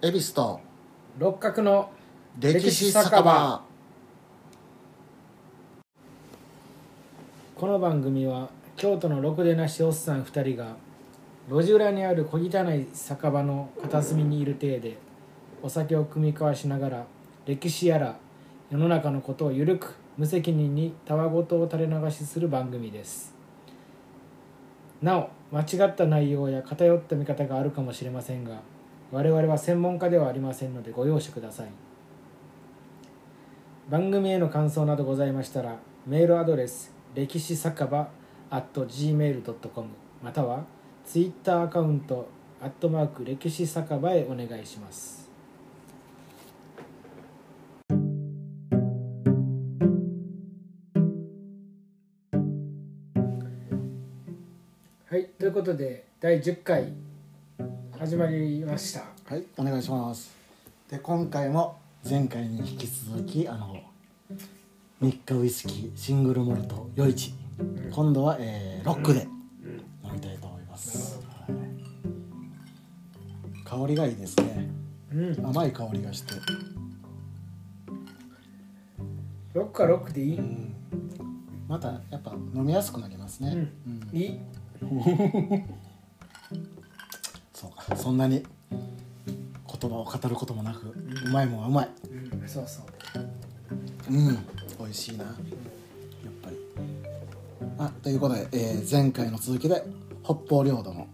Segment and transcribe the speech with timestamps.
[0.00, 0.60] 恵比寿と
[1.18, 1.90] 六角の
[2.38, 3.64] 歴史酒場。
[7.56, 10.76] この番組は京都のろくでなしおっさん2人が
[11.50, 14.98] 路地裏にある小汚い酒場の片隅にいる体で
[15.64, 17.06] お酒を酌み交わしながら
[17.44, 18.18] 歴史やら
[18.70, 23.34] 世の中のことをゆるく無責任にたわごとを垂れ流しする番組です。
[25.02, 28.60] なお間違った内容や偏った見方があるかもしれませんが
[29.10, 31.68] 我々は専門家ではありませんのでご容赦ください。
[33.88, 38.10] 番組への感想などございましたらメールアドレス歴史酒場
[38.50, 39.88] at gmail.com
[40.22, 40.64] または
[41.06, 42.28] ツイッターアカウント
[42.60, 45.30] アットマーク歴史酒場へお願いします。
[55.10, 56.92] はいということで第10回
[57.98, 59.00] 始まりました。
[59.28, 60.32] はいお願いします。
[60.88, 63.82] で今回も前回に引き続きあの
[65.00, 67.34] 日課ウイスキーシングルモルト余市
[67.90, 69.26] 今度は、えーロックで
[70.04, 71.52] 飲みたいと思います、はい。
[73.64, 74.70] 香りがいいですね。
[75.12, 75.46] うん。
[75.46, 76.34] 甘い香りがして。
[79.54, 80.72] ロックはロックでいい、うん。
[81.66, 84.08] またやっぱ飲みやすくなりますね、うん。
[84.12, 84.38] いい
[87.96, 91.88] そんなに言葉を語ることもなく、うまいもんはうまい。
[92.10, 92.84] うんそうそう
[94.10, 94.38] うん
[94.78, 95.24] 美味しいな。
[95.24, 95.34] やっ
[96.42, 96.56] ぱり。
[97.78, 99.82] あということで、えー前回の続きで
[100.24, 101.06] 北方領土の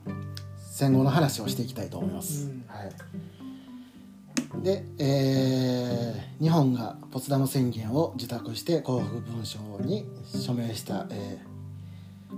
[0.70, 2.64] 戦後の話をしていきたいと思います、うん。
[2.68, 4.62] はい。
[4.62, 10.04] で、えー日本がポツダム宣言を受託して幸福文書に
[10.44, 11.54] 署名した、えー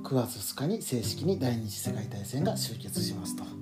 [0.03, 3.55] 9月2日に正式に第二次世界大戦が終結しますと、まあ、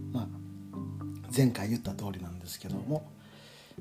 [1.35, 3.05] 前回言った通りなんですけども。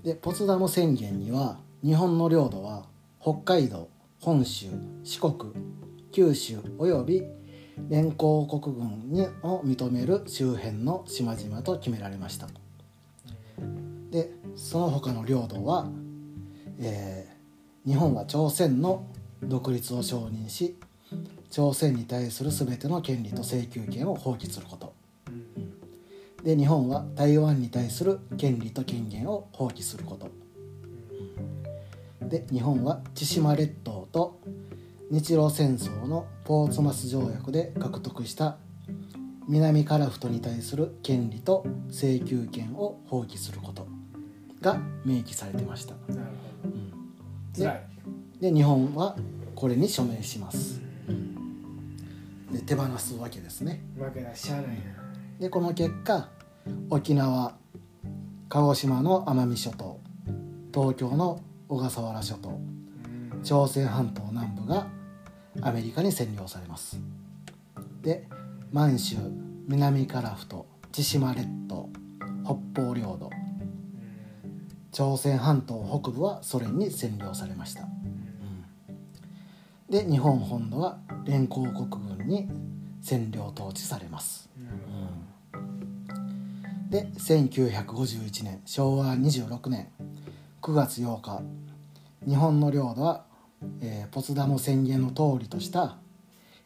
[0.04, 2.86] でポツダム宣言には日本の領土は
[3.22, 4.68] 北海道本州
[5.04, 5.54] 四国
[6.12, 7.24] 九州および
[7.90, 12.48] 連合国軍にを認める周辺の島々と決められました。
[14.10, 15.90] でその他の領土は、
[16.80, 17.34] えー
[17.86, 19.06] 日本は朝鮮の
[19.42, 20.78] 独立を承認し
[21.50, 24.94] 朝鮮に対する全ての権利と請求権を放棄すること。
[26.44, 30.30] で日本は台湾に対する権利と権限を放棄すること。
[32.28, 34.40] で日本は千島列島と
[35.10, 38.58] 日露戦争のポーツマス条約で獲得した
[39.48, 43.88] 南カラフトに対する権利と請求権を放棄すること
[44.62, 45.96] が明記されてました。
[46.10, 46.16] うん
[47.54, 47.64] ど。
[47.64, 47.84] 辛い。
[48.42, 49.16] で日本は
[49.56, 50.82] これに署名します。
[52.52, 53.84] で手放すわけですね。
[53.98, 55.03] わけだしゃあないな
[55.44, 56.30] でこの結果
[56.90, 57.58] 沖縄
[58.48, 60.00] 鹿児島の奄美諸島
[60.74, 63.44] 東京の小笠原諸島うん。
[63.44, 64.88] 朝鮮半島南部が
[65.62, 66.98] アメリカに占領されます。
[68.02, 68.26] で
[68.72, 69.18] 満州
[69.68, 71.90] 南カラフト千島列島
[72.46, 73.30] 北方領土
[74.94, 77.86] 朝鮮半島北部はソ連に占領されました、
[79.90, 82.48] で日本本土は連合国軍に
[83.04, 84.50] 占領統治されます、
[86.94, 89.88] で1951年昭和26年
[90.62, 91.42] 9月8日。
[92.28, 93.26] 日本の領土は、
[93.82, 95.98] えーポツダム宣言の通りとした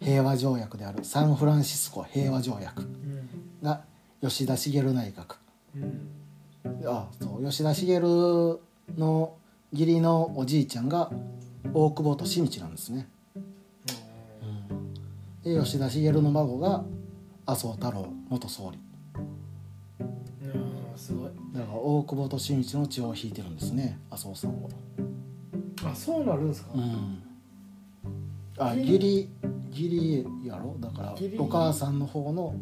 [0.01, 3.29] 平和条約であるサンフランシスコ平和条約うん
[3.63, 3.85] が
[4.21, 5.37] 吉田茂内閣。
[5.77, 6.85] うん。
[6.85, 7.97] あそう吉田茂
[8.97, 9.33] の
[9.71, 11.09] 義理のおじいちゃんが
[11.73, 13.07] 大久保利通なんですね、
[15.45, 16.83] で吉田茂の孫が
[17.45, 18.86] 麻生太郎元総理
[21.57, 24.69] だから大久保利通の血を引いてるんですね麻生さんは。
[25.85, 26.69] あそうなるんですか？
[26.75, 27.23] うん。
[28.59, 29.29] あ義義理
[29.71, 30.75] 義理やろ？
[30.79, 32.53] だからお母さんの方の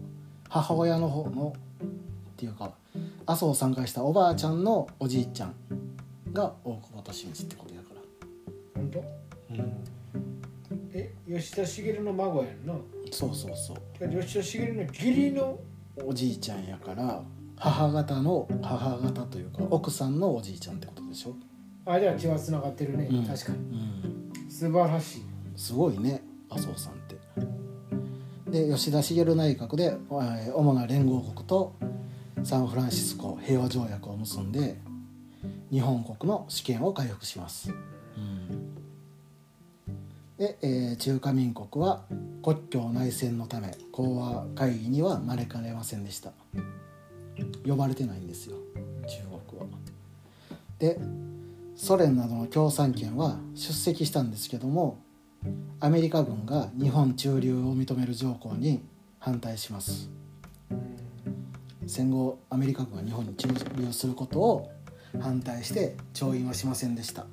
[0.48, 1.90] 母親の方のっ
[2.38, 2.72] ていうか
[3.26, 5.54] 麻生さんからしたおばあちゃんのおじいちゃん
[6.32, 8.02] が大久保利通ってことやから。
[8.76, 9.04] 本当？
[9.50, 9.74] うん。
[10.94, 12.74] え吉田茂の孫やんな？
[13.12, 14.22] そうそうそう。
[14.22, 15.60] 吉田茂の義理の？
[16.06, 17.22] おじいちゃんやから
[17.58, 21.36] 母方の母方というか奥さんのおじいちゃんってことでしょ、
[21.86, 23.26] あじゃあ血はつながってるね、うん。
[23.26, 23.58] 確かに。
[23.58, 23.62] う
[24.48, 25.22] ん、素晴らしい。
[25.56, 26.22] すごいね。
[26.50, 27.16] 麻生さんって。
[28.52, 31.76] で吉田茂内閣で、えー主な連合国と
[32.44, 34.78] サンフランシスコ平和条約を結んで
[35.72, 37.74] 日本国の主権を回復します、う
[38.22, 38.76] ん。
[40.38, 42.06] で、えー中華民国は
[42.44, 46.32] 国境内戦のため講和会議には招かれませんでした
[47.66, 48.58] 呼ばれてないんですよ、
[49.08, 49.18] 中
[49.50, 49.68] 国は。
[50.80, 51.00] で
[51.76, 54.98] ソ連などの共産圏は出席したんですけども
[55.80, 58.82] アメリカ軍が日本駐留を認める条項に
[59.20, 60.10] 反対します。
[61.88, 63.48] 戦後アメリカ軍が日本に駐
[63.78, 64.72] 留することを
[65.20, 67.26] 反対して調印はしませんでした、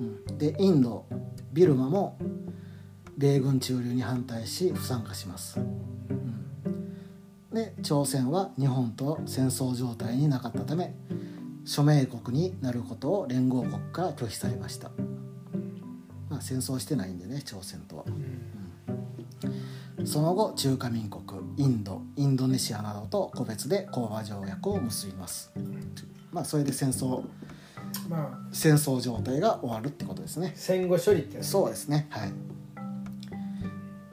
[0.00, 0.02] う
[0.32, 1.04] ん、でインド
[1.52, 2.18] ビルマも
[3.16, 6.45] 米軍駐留に反対し不参加します、うん、
[7.52, 10.94] で朝鮮は日本と戦争状態になかったため
[11.64, 14.90] 署名国になることを連合国から拒否されました、
[16.28, 18.04] まあ、戦争してないんでね朝鮮とは。
[20.04, 25.52] その後中華民国インドインドネシアなどと個別で講和条約を結びます。
[26.30, 27.24] まあそれで戦争
[28.08, 30.52] まあ戦争状態が終わるってことですね。
[30.54, 32.06] 戦後処理ってやつそうですね。
[32.10, 32.32] はい。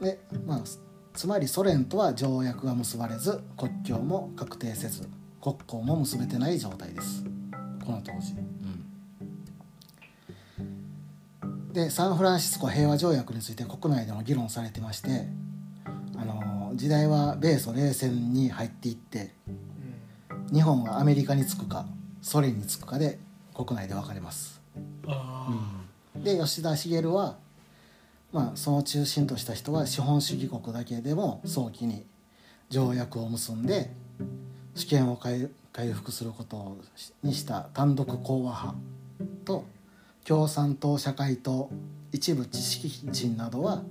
[0.02, 0.62] でまあ
[1.14, 5.08] つまりソ連とは条約が結ばれず国境も確定せず
[5.42, 7.24] 国交も結べてない状態です。
[7.86, 8.34] この当時、
[11.42, 15.28] うん、でサンフランシスコ平和条約について国内でも議論されてまして
[16.16, 19.34] あの時代は米ソ冷戦に入っていって
[20.54, 21.86] 日本はアメリカにつくか
[22.22, 23.20] ソ連につくかで
[23.54, 24.62] 国内で分かれます。
[25.08, 25.48] あ
[26.16, 27.38] で吉田茂は、
[28.34, 32.04] まあ、その中心とした人は資本主義国だけでも早期に
[32.70, 33.92] 条約を結んで
[34.74, 36.78] 主権を回回復すること
[37.24, 38.76] にした単独講和派
[39.46, 39.66] と
[40.26, 41.70] 共産党社会党
[42.12, 43.84] 一部知識人などは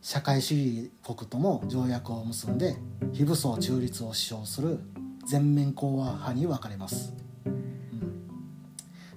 [0.00, 2.76] 社会主義国とも条約を結んで
[3.12, 4.80] 非武装中立を主張する
[5.26, 7.14] 全面講和派に分かれます。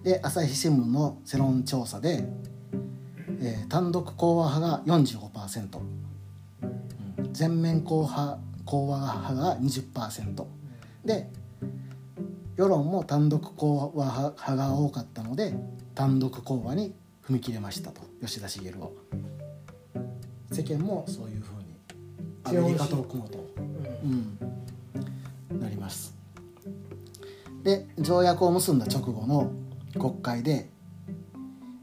[0.04, 2.30] で朝日新聞の世論調査で、
[3.42, 7.34] えー単独講和派が45%、うん。
[7.34, 10.46] 全面講和講和派が20%
[11.04, 11.30] で
[12.56, 15.54] 世論も単独講和派が多かったので
[15.94, 18.90] 単独講和に踏み切れましたと吉田茂は
[20.52, 21.76] 世間もそういうふうに
[22.44, 23.46] アメリカと組もうと。
[24.04, 24.38] うん
[25.52, 26.14] うん、なります。
[27.64, 29.52] で条約を結んだ直後の
[30.00, 30.70] 国会で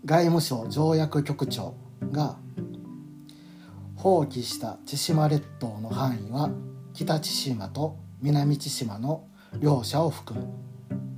[0.04, 1.74] 外務省条約局長
[2.10, 2.36] が
[3.94, 6.50] 放棄した千島列島の範囲は
[6.92, 9.24] 北千島と南千島の
[9.60, 10.48] 両者を含む。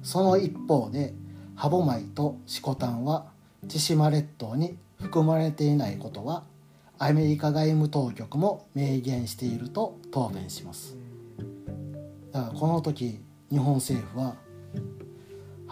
[0.03, 1.15] その一方で
[1.55, 3.25] 歯舞と色丹は
[3.69, 6.45] 千島列島に含まれていないことは
[6.99, 10.95] アメリカ外務当局も明言していると答弁します。
[12.33, 13.19] だからこの時
[13.51, 14.35] 日本政府は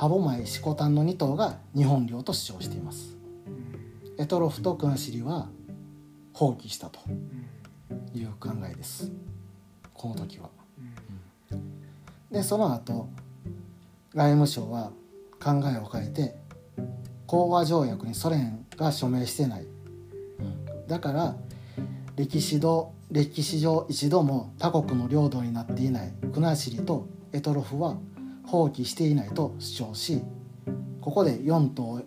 [0.03, 3.17] 歯舞色丹の2島が日本領と主張しています。
[4.19, 5.47] エトロフと国後は
[6.33, 6.99] 放棄したと
[8.13, 9.13] いう考えです。
[9.95, 10.51] この時は。
[12.33, 13.11] でその後
[14.13, 14.91] 外務省は
[15.41, 16.35] 考えを変えて
[17.29, 20.87] 講和条約にソ連が署名してない、うん。
[20.89, 21.37] だから
[22.17, 27.99] 歴史上歴史上一度も他国の領土になっていない国後とエトロフは
[28.45, 30.23] 放棄していないと主張し
[31.01, 32.03] ここで4島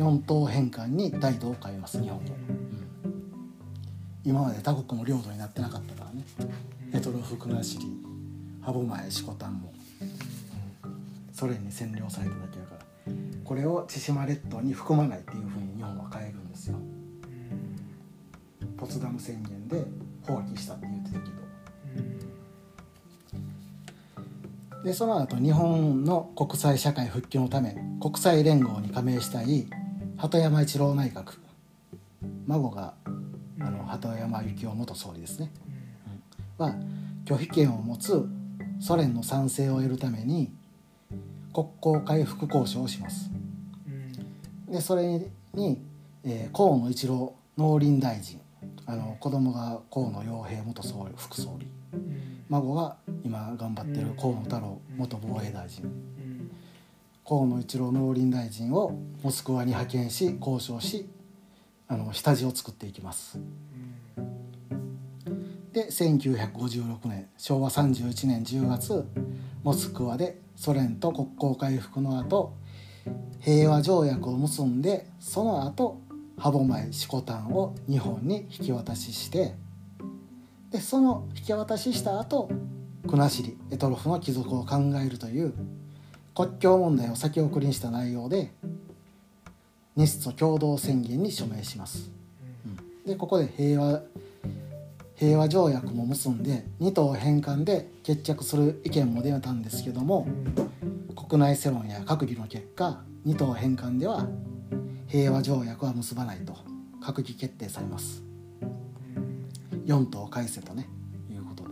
[0.00, 2.24] 4島返還に態度を変えます日本は、
[4.24, 6.24] 今まで他国の領土になってなかったからね。
[6.92, 7.78] エトロフ国後
[8.62, 9.72] 歯舞色丹も、
[11.32, 13.12] ソ連に占領されただけだから。
[13.44, 16.76] これを千島列島に含まないっていうふうに日本は変えるんですよ。
[18.78, 19.84] ポツダム宣言で
[20.22, 21.39] 放棄したって言ってたけど
[24.84, 29.66] でその後日本の国際社会復帰のため国際連合に加盟したい
[30.16, 31.38] 鳩山一郎内閣。
[32.46, 32.94] 孫が
[33.60, 35.52] あの鳩山幸夫元総理ですね、
[36.58, 36.66] うん。
[36.66, 36.74] は
[37.24, 38.26] 拒否権を持つ
[38.80, 40.52] ソ連の賛成を得るために
[41.54, 43.30] 国交回復交渉をします。
[44.68, 45.82] でそれに、
[46.24, 48.40] えー河野一郎農林大臣。
[48.86, 51.68] あの子供が河野洋平元総理副総理
[52.50, 55.84] 孫が今頑張ってる河野太郎元防衛大臣。
[57.24, 61.08] 河野一郎農林大臣をモスクワに派遣し交渉し
[61.86, 63.38] あの下地を作っていきます。
[65.72, 69.06] で1956年昭和31年10月
[69.62, 72.54] モスクワでソ連と国交回復の後
[73.38, 76.00] 平和条約を結んでその後
[76.36, 79.54] 歯舞色丹を日本に引き渡しして
[80.70, 82.48] でその引き渡しした後
[83.06, 85.52] 国後エトロフの帰属を考えるという
[86.34, 88.52] 国境問題を先送りにした内容で
[89.96, 92.10] 日ソ共同宣言に署名します。
[93.04, 94.02] でここで平和
[95.16, 100.26] 平和条約も結んで2島返還で決着する意見も出たんですけども
[101.28, 104.26] 国内世論や閣議の結果2島返還では
[105.08, 106.54] 平和条約は結ばないと
[107.02, 108.29] 閣議決定されます
[109.86, 110.88] 4島返せとね
[111.30, 111.70] いうことで。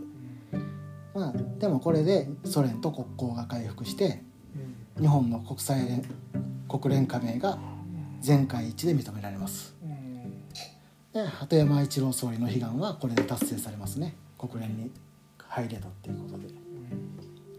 [1.13, 4.21] まあでもこれでソ連と国交が回復して
[4.99, 6.03] 日本の国際連
[6.67, 7.57] 国連加盟が
[8.21, 9.75] 全会一致で認められます。
[11.13, 14.15] で鳩山一郎総理の悲願はこれで達成されますね。
[14.37, 14.91] 国連に
[15.47, 16.69] 入れたっていうことで。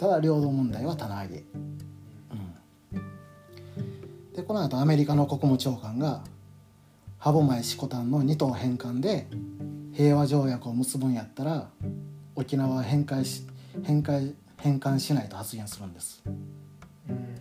[0.00, 1.40] ただ領土問題は棚上げ、う
[2.98, 6.24] ん、でこの後アメリカの国務長官が
[7.18, 9.26] 歯舞色丹の2島返還で
[10.00, 11.68] 平和条約を結ぶんやったら
[12.34, 13.46] 沖縄は返還し
[13.82, 16.22] 返還返還しないと発言するんです。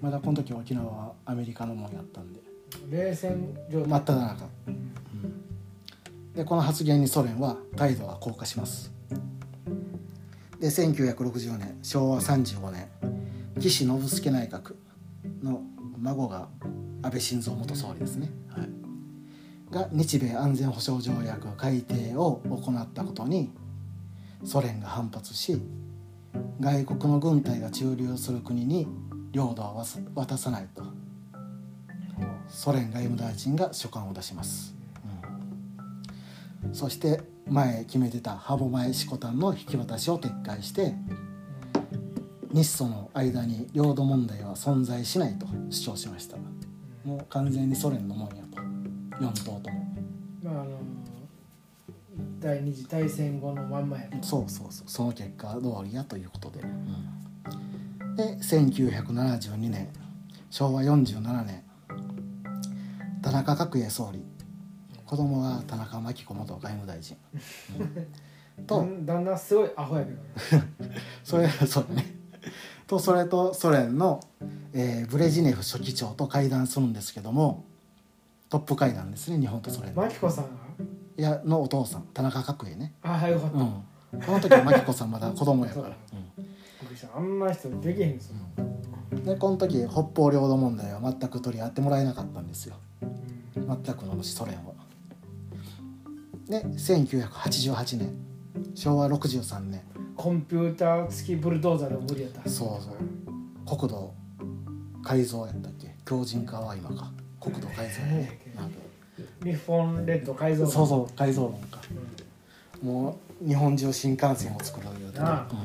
[0.02, 2.42] まだこの時沖縄はアメリカのもんやったんで。
[2.90, 3.90] 冷戦状態。
[3.90, 4.50] 真っ只中、
[6.36, 8.92] でこの発言にソ連は態度が硬化します。
[10.60, 12.90] で1960年昭和35年
[13.58, 14.76] 岸信介内閣
[15.42, 15.62] の
[15.98, 16.50] 孫が
[17.04, 18.79] 安倍晋三元総理ですね、はい、
[19.72, 23.52] が日米安全保障条約改定を行ったことに
[24.44, 25.62] ソ連が反発し
[26.60, 28.88] 外国の軍隊が駐留する国に
[29.32, 29.84] 領土を
[30.16, 30.84] 渡さないと
[32.48, 34.76] ソ連外務大臣が書簡を出します、
[36.64, 36.74] うん。
[36.74, 40.94] そして前決めてた歯舞色丹の引き渡しを撤回して
[42.52, 46.38] 日ソの間に領土問題は存在しないと主張しました。
[47.06, 48.39] もう完全にソ連のもんや。
[49.20, 49.96] 4島とも
[50.44, 50.80] まああの
[52.40, 54.26] 第二次大戦後のまんまやと。
[54.26, 54.90] そうそうそう。
[54.90, 58.16] その結果通りやということで、うん。
[58.16, 59.90] で1972年。
[60.50, 61.64] 昭和47年。
[63.22, 64.24] 田中角栄総理。
[65.06, 67.18] 子供が田中真紀子元外務大臣、
[68.58, 68.66] うん。
[68.66, 68.80] と。
[68.80, 70.24] 旦旦那すごいアホやけどね。
[71.24, 72.16] それそね。
[72.88, 74.22] とそれとソ連の、
[74.74, 77.66] えーブレジネフ書記長と会談するんですけども
[78.50, 80.52] トップ会談ですね日本とソ連のマキコさんが？
[81.18, 83.84] いやのお父さん田中角栄ね、あはいよかった、うん、
[84.22, 85.94] この時は真紀子さんまだ子供やから、く
[86.90, 87.16] りした。
[87.16, 88.36] あんな人できへんですよ、
[89.12, 92.76] うん、でこの時北方領土問題は全く取り合ってもらえなかったんですよ。
[93.02, 93.10] うん
[93.54, 94.74] 全くのソ連は
[96.48, 98.16] で1988年
[98.74, 99.82] 昭和63年。
[100.16, 102.50] コンピューター付きブルドーザーでも無理やった。
[102.50, 103.78] そうそう。
[103.78, 104.14] 国土
[105.04, 105.96] 改造やったっけ？
[106.06, 108.78] 強靭化は今か国土改造やねなんか
[109.44, 111.82] 日本列島改造そうそう改造論か。
[111.92, 112.20] うん
[112.82, 115.56] もう日本中新幹線を作るようで、ああ。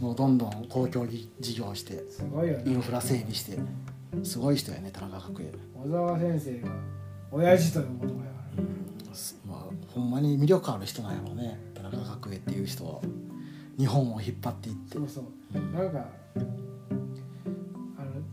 [0.00, 2.64] うん、もうどんどん公共事業してすごいよね。
[2.66, 3.58] インフラ整備して。
[4.22, 5.52] すごい人やね田中角栄。
[5.74, 6.68] 小沢先生が
[7.32, 13.00] 親父という言葉やかすまあほんまに魅力ある人なんやろうね田中角栄っていう人は。
[13.76, 14.98] 日本を引っ張っていって。
[14.98, 15.76] らそうそう。
[15.76, 16.08] なんかあの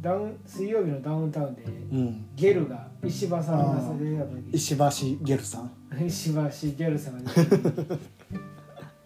[0.01, 2.25] ダウン水曜日のダウンタウンでうん。
[2.35, 4.49] ゲルが石破さんが出た時。
[4.51, 5.71] 石橋ゲルさん。
[6.05, 7.97] 石橋ゲルさんが出て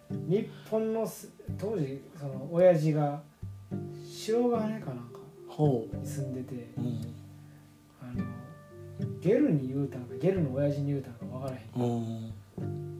[0.26, 3.22] 日本のす当時その親父が
[4.04, 6.54] 白金かなんかほに住んでて。
[6.78, 7.00] ううん。
[8.00, 8.24] あの
[9.20, 12.32] ゲルに言うたんかゲルの親父に言うたんか分からへんうん。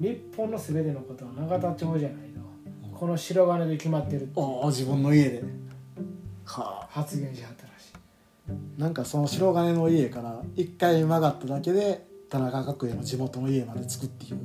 [0.00, 2.40] 日本の全てのことは永田町じゃないと
[2.94, 5.42] この白金で決まってるってああ自分の家で。
[6.44, 7.55] はあ発言しはっ
[8.78, 14.38] なんかその白金の家から一回曲がっただけで田中角栄の地元の家まで着くっていう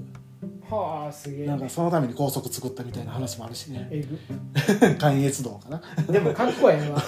[0.75, 1.45] はあすげえ。
[1.45, 3.87] なんかそのために高速作ったみたいな話もあるしね。
[3.91, 4.17] えぐ。
[4.97, 5.81] 関越道かな。
[6.09, 7.01] でもかっこええわ。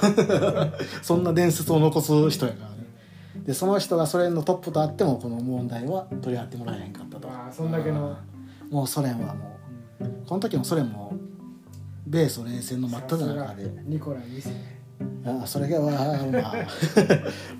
[1.02, 2.76] そんな伝説を残す人やからね。
[3.46, 7.30] でその人がソ連のトップとあってもこの問題は取り合ってもらえへんかったと。
[7.30, 8.16] ああそんだけの。
[8.70, 9.58] もうソ連はも
[10.02, 11.14] うこの時のソ連も
[12.08, 13.72] 米ソ冷戦の真っ只中で。
[13.86, 14.73] ニコライ2世
[15.26, 16.56] あそれがまあまあ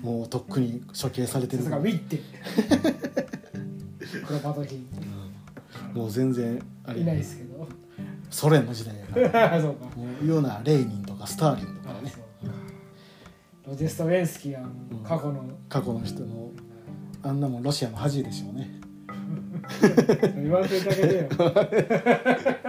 [0.02, 1.68] もうとっくに処刑されてる。
[1.68, 2.18] がウィッテ。
[4.26, 4.86] クロパトキン。
[5.94, 6.00] うん。
[6.00, 7.66] もう全然あれいないですけど。
[8.30, 9.60] ソ連の時代やから。
[9.62, 9.84] そうか。
[9.96, 12.12] もう言うならレーニンとかスターリンとかね。
[13.66, 14.68] ロジェストウェンスキーは
[15.02, 15.44] 過去の。
[15.68, 16.50] 過去の人の
[17.22, 18.80] あんなもんロシアの恥でしょうね。
[20.36, 21.28] 言わんといてあげてよ。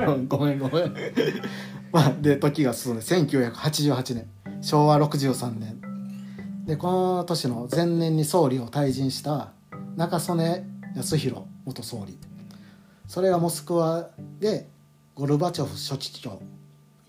[0.08, 0.96] うんごめんごめん。
[1.92, 4.28] まあで時が進んで1988年
[4.66, 5.80] 昭和63年。
[6.66, 9.52] でこの年の前年に総理を退陣した
[9.96, 12.18] 中曽根康弘元総理。
[13.08, 14.68] それがモスクワで
[15.14, 16.40] ゴルバチョフ書記長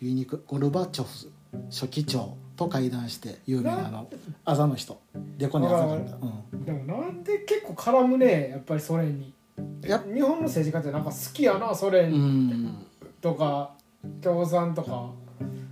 [0.03, 1.33] 言いにくいゴルバチョフ
[1.71, 4.11] 書記長と会談して有名なあの
[4.45, 5.01] あざの人。
[5.39, 9.33] でこにあざがうん、でもなんで結構絡むねやっぱりソ連に。
[9.81, 12.87] やっ日本の政治家ってなんか好きやなソう連ん。
[13.23, 13.71] とか
[14.21, 15.11] 共産とか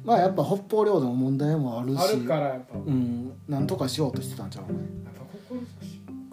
[0.04, 2.00] まあやっぱ北方領土の問題もあるし。
[2.00, 3.32] あるからやっぱ、やっうん。
[3.48, 4.72] なんとかしようとしてたんちゃう？
[4.72, 4.78] ね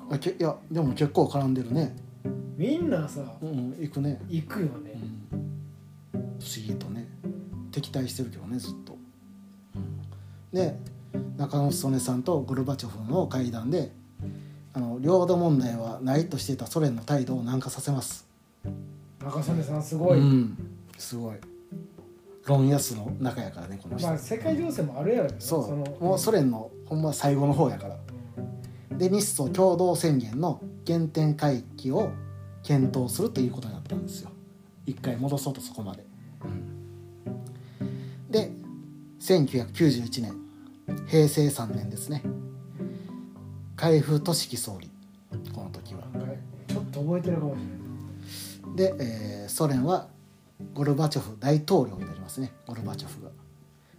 [0.09, 1.95] ぱあけいやでも結構絡んでるね。
[2.57, 5.27] みんなさうん行くね、行くようね、ん、
[6.11, 7.07] 不思議とね。
[7.71, 8.97] 敵対してるけどねずっと、
[9.75, 10.57] うん。
[10.57, 10.75] で
[11.37, 13.93] 中野曽根さんとゴルバチョフの会談で
[14.73, 18.27] あの領土問題はないとしていたソ連の態度を軟化させます。
[19.23, 20.57] 中曽根さんすごい、うん、
[20.97, 21.37] すごい
[22.45, 25.35] 論安の中やからねこの人、まあ世界情勢もあるやろね。
[25.39, 25.69] そう。
[25.69, 27.97] のもうソ連のほんま最後の方やから。
[28.97, 32.11] で日ソ共同宣言の原点回帰を
[32.63, 34.31] 検討するということになったんですよ。
[34.85, 36.05] 一回戻そうとそこまで、
[38.29, 38.51] で
[39.19, 40.35] 1991年
[41.07, 42.23] 平成3年ですね。
[43.75, 44.89] 海部俊樹総理。
[45.53, 46.01] この時は。
[46.67, 47.59] ちょっと覚えてるかもし
[48.75, 48.97] れない。
[48.97, 50.07] で、えーソ連は
[50.73, 52.51] ゴルバチョフ大統領になりますね。
[52.65, 53.29] ゴルバチョフが。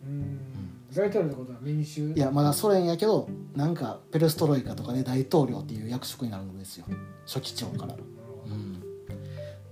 [0.04, 0.38] うん。
[0.94, 2.12] 大統領ってことは民衆？
[2.12, 6.86] いやまだソ連やけどなんかペレストロイカとかで大統領っていう役職になるんですよ。
[7.24, 8.82] 書記長から、うん、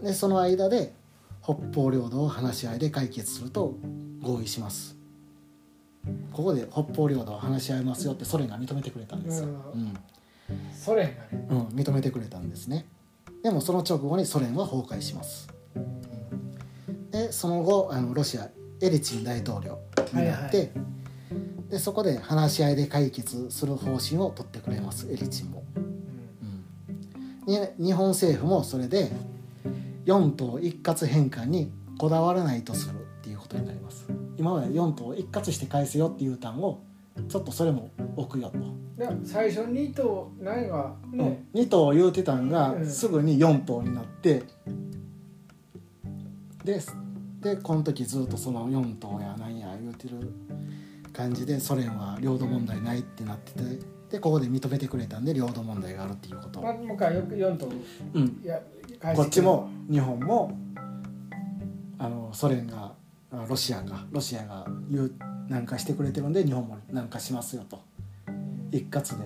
[0.02, 0.94] でその間で
[1.42, 3.74] 北方領土を話し合いで解決すると
[4.22, 4.96] 合意します。
[6.32, 9.94] ここで北方領土を話し合いますよってソ連が認めてくれたんですよ、うん。
[10.72, 11.46] ソ連がね。
[11.50, 12.86] うん、認めてくれたんですね。
[13.42, 15.48] でもその直後にソ連は崩壊します
[17.10, 18.48] でその後あのロシア
[18.80, 19.78] エリチン大統領
[20.12, 20.70] になって、はい
[21.70, 25.62] でそこで話し合いで解決する方針を取ってくれますエリチンも、
[27.46, 27.84] うん。
[27.84, 29.10] 日本政府もそれで
[30.04, 34.06] 4島一括返還にこだわらないとするっていうことになります。
[34.36, 36.80] 今まで4島一括して返せよっていう単を
[37.28, 38.58] ちょっとそれも置くよと、
[38.96, 42.86] で最初2頭何がね、2島言うてたんがうん。
[42.86, 44.42] すぐに4島になって
[46.64, 46.80] で
[47.40, 50.32] でこの時ずっとその4島やなんや言うてる
[51.12, 53.60] 感じでソ連は領土問題ないってなってて
[54.10, 56.60] でここで認めてくれたんで領土問題があるっていうこと。
[56.60, 57.68] まあ、もう一回よく4頭
[58.14, 58.60] うんいや
[59.00, 60.52] 返こっちも日本も
[61.98, 62.92] あのソ連が
[63.30, 65.12] あロシアがロシアが言う
[65.48, 67.80] なんかしてくれてるんで日本もなんかしますよと。
[68.72, 69.24] 一括で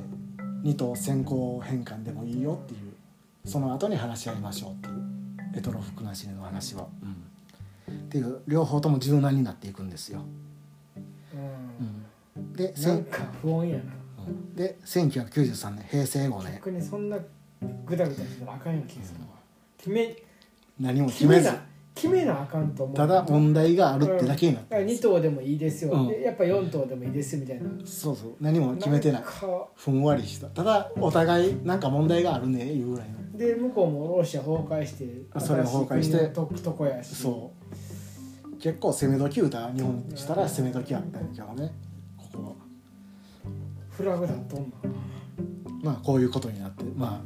[0.65, 2.95] 2島先行返還でもいいよっていう
[3.45, 5.05] その後に話し合いましょうっていう
[5.57, 7.24] エトロフ・クナシネの話は、うん、
[8.15, 10.21] っていう両方とも柔軟になっていくんですよ、
[11.35, 12.05] うん。
[12.39, 13.83] うん、でなんか不穏やな。
[14.29, 14.55] うん。
[14.55, 16.53] で1993年平成5年。
[16.55, 17.19] 逆にそんな
[17.85, 19.27] グダグダしたらあかんような気がするわ。
[19.77, 20.17] 決め
[20.79, 21.51] 何も決めず。
[21.51, 22.97] 決めな決めなあかんと思う。
[22.97, 26.09] ただ問題があるってだけになって2頭でもいいですよ、うん。
[26.09, 27.69] でやっぱ4頭でもいいですみたいな。
[27.85, 28.37] そうそう。
[28.41, 29.23] 何も決めてない。
[29.23, 29.69] んか。
[29.75, 30.47] ふんわりした。
[30.49, 33.37] ただお互いなんか問題があるねいうぐらいの。
[33.37, 36.19] で向こうもロシア崩壊してあそれ崩壊して。
[36.19, 37.15] 新しい国のととこやし。
[37.17, 37.64] そう
[38.65, 41.71] 結構攻め時言うたら日本にしたら攻め時やったんやけどね。
[42.17, 42.53] ここは。
[43.91, 44.67] フラグだとんな。
[45.83, 47.21] まあこういうことになってまあ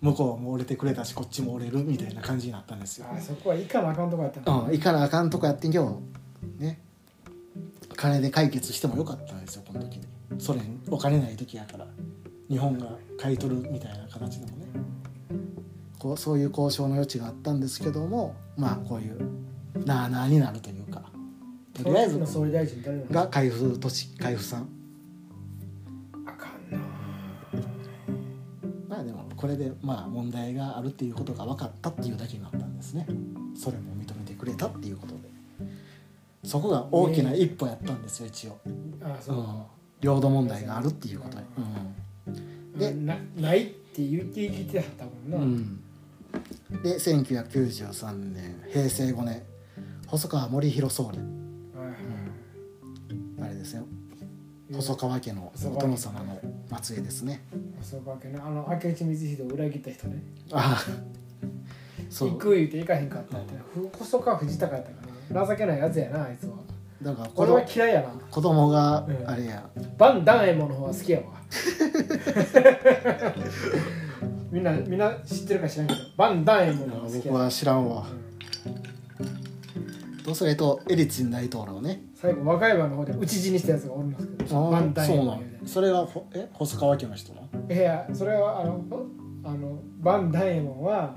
[0.00, 3.08] 向こうも折れてくれたしこっちも折れるみたいな感じになったんですよ。
[3.12, 6.00] あそこはいかなあかんとこやったなうん行かなあかんとこやってんけど
[6.58, 6.80] ね。
[7.96, 10.06] 金で解決してもよかったんですよこの時に。
[10.38, 11.88] ソ連お金ない時やから
[12.48, 12.86] 日本が
[13.18, 14.66] 買い取るみたいな形でもね。
[15.98, 19.37] こうそういう交渉の余地があったんですけどもまあこういう
[19.88, 21.02] なあなあになるというか。
[21.72, 24.68] とりあえず総理大臣誰が海部都市海部さん。
[26.26, 26.78] あかんな。
[28.88, 33.06] まあでもこれでまあ問題があるっていうことが分かったっていうだけになったんですね。
[33.56, 35.20] それも認めてくれたっていうことで。
[36.44, 38.58] そこが大きな一歩やったんですよ一応、
[39.02, 39.36] あそう。
[39.36, 39.62] う、ん、
[40.00, 41.38] 領土問題があるっていうこと
[42.78, 45.80] で、でなないって言って言ってはったもんな、うん。
[46.72, 49.42] うん、で1993年平成5年
[50.08, 51.18] 細川森弘総理
[53.42, 53.84] あれですよ。
[54.72, 56.40] 細川家のお殿様の
[56.82, 57.42] 末裔ですね。
[57.82, 58.38] そうかわけね。
[58.42, 60.22] あの明智光秀を裏切った人ね。
[60.50, 60.84] ああ
[62.08, 63.52] そう行く言うて行かへんかったって。
[63.74, 64.96] ふ細川藤孝やったか
[65.34, 66.54] らな情けないやつやなあいつは。
[67.02, 68.08] だから子俺は供嫌いやな。
[68.30, 69.28] 子供がうん。
[69.28, 69.68] あれや、
[69.98, 71.26] バンダンエモンの方が好きやわ。
[74.50, 78.06] みんなみんな知ってるか知らんけどバンダンエモンの方が好きや僕は知らんわ
[80.28, 82.02] とそれとエリツィン大統領ね。
[82.14, 86.48] 最後和歌山の方で討ち死にしたやつがおるんですけどあバンダンエそうなんそれはほえ？
[86.52, 87.48] 細川家の人の？
[87.74, 88.84] いやそれはあの
[89.44, 91.14] あのバンダイエモンは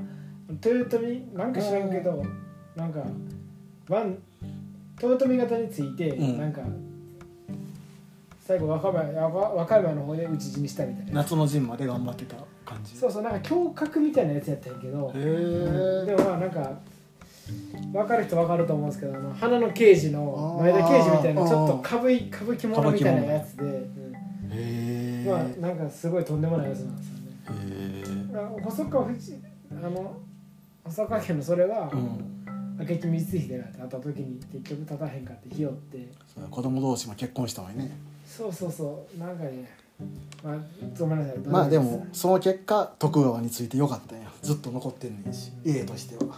[0.49, 2.23] 豊臣なんか知らんけど
[2.75, 3.03] なんか
[3.87, 4.17] バン
[5.01, 6.37] 豊臣方について、うん。
[6.39, 6.61] なんか
[8.39, 11.13] 最後若林やわ和歌山の方で討ち死にしたみたいな。
[11.21, 12.95] 夏の陣まで頑張ってた感じ。
[12.95, 16.79] そうそうなんか胸郭みたいなやつやったんやけどへえでもまあなんか
[17.91, 28.61] 分かる人分かると思うんですけどあの花の刑事の前田刑事みたいなちょっと歌舞伎歌舞伎者みたいなやつで、うんまあなんかすごいとんでもないやつなんですよね。
[28.63, 29.37] 細川藤
[29.71, 30.17] あの
[30.83, 32.31] 細川家のそれは、うん。
[32.79, 36.07] 明智光秀が会った時に結局立たへんかってひよって。
[36.49, 37.91] 子供同士も結婚したわよね。
[38.25, 39.19] そうそうそう。
[39.19, 39.69] なんかね
[40.43, 40.55] まあ
[40.97, 41.37] ごめんなさい。
[41.45, 44.27] まあでもその結果徳川についてよかったんや。
[44.41, 46.35] ずっと残ってんねんし家としては、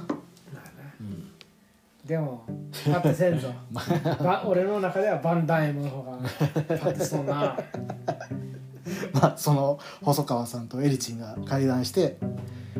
[2.06, 2.44] でも
[2.86, 3.48] パッてせんぞ。
[4.20, 7.58] ば俺の中ではバンダイムの方がパッてそうな。
[9.13, 12.18] まあその細川さんとエリチンが会談して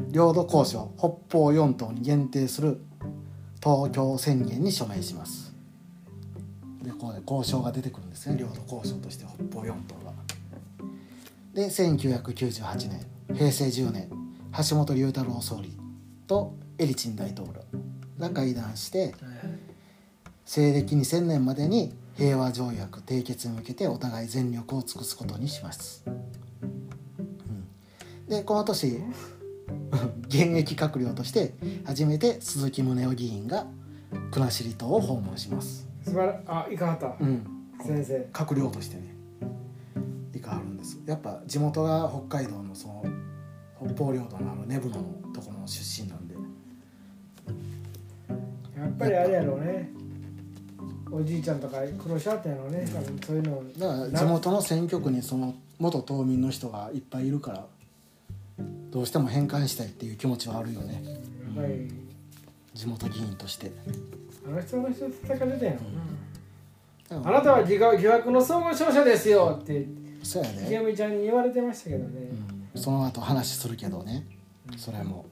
[0.10, 2.82] 領土交渉北方四島に限定する
[3.64, 5.54] 東京宣言に署名します。
[6.84, 8.38] でここで交渉が出てくるんですね。
[8.38, 10.12] 領土交渉として北方四島が。
[11.54, 14.10] で1998年平成10年
[14.70, 15.78] 橋本龍太郎総理
[16.28, 17.62] とエリチン大統領
[18.20, 19.16] が会談して
[20.46, 27.68] 西暦2000年までに平和条約締結に向けてお互い全力を尽くすことにします、うん。
[28.28, 28.98] でこの年
[30.28, 31.54] 現役閣僚として
[31.86, 33.68] 初めて鈴木宗男議員が
[34.32, 37.16] 国後島を訪問します、素晴らあいかはった。
[37.20, 37.46] うん、
[37.84, 38.28] 先生。
[38.32, 39.16] 閣僚としてね。
[40.36, 41.00] いかはるんです。
[41.06, 43.06] やっぱ地元が北海道のその
[43.86, 46.03] 北方領土のあの根室のところの出
[49.04, 49.90] ぱりあれやろうね。
[51.12, 52.88] おじいちゃんとか苦労しあったんやろうね。
[52.92, 53.64] 多分そういうの。
[53.78, 57.66] だから地元の選挙区にその元島民の人がいっぱいいるから
[58.90, 61.04] どうしても返還したいっていう気持ちはあるよね。
[61.56, 61.92] やっぱり。
[62.74, 63.72] 地元議員として。
[64.46, 65.80] あの人あの人叩かれたんやろ。
[67.10, 69.86] だかなあなたは疑惑疑惑の総合商社ですよって
[70.24, 72.30] そうや池ね、上ちゃんに言われてましたけどね、
[72.74, 74.26] うん、その後話するけどね。
[74.78, 75.26] それも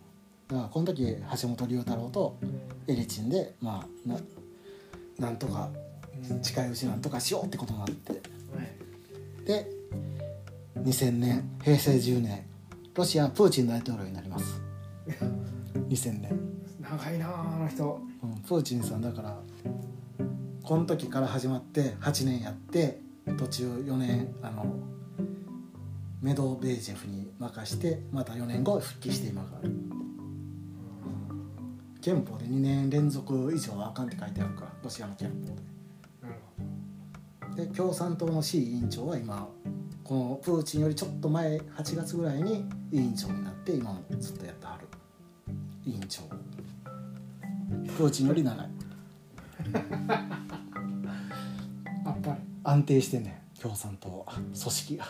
[0.51, 2.37] だからこの時橋本龍太郎と
[2.87, 4.17] エリチンでまあな
[5.17, 5.69] なんとか
[6.41, 8.11] 近いうちなんとかしようってことになって。
[8.11, 8.21] はい
[9.45, 9.67] で
[10.83, 12.45] 2000年平成10年
[12.93, 14.61] ロシアプーチン大統領になります。
[15.89, 16.39] 2000年、
[16.79, 17.99] 長いなああの人。
[18.23, 19.37] うん、プーチンさんだから
[20.63, 22.99] この時から始まって8年やって
[23.37, 24.65] 途中4年あの
[26.21, 29.71] メドベージェフに任してまた4年後復帰して今がある
[32.01, 35.55] 憲法で2年連続以上はあかんって書いてあるからロシアの憲法
[37.55, 37.65] で。
[37.65, 39.47] で共産党の C 委員長は今
[40.03, 44.87] このプーチンよりちょっと前8月ぐらいに委員長になって今もずっとやってはる。
[45.85, 46.23] 委員長。
[47.97, 48.69] プーチンより長い。
[52.05, 54.33] あっぱれ安定してね共産党は。
[54.33, 55.05] 組織が。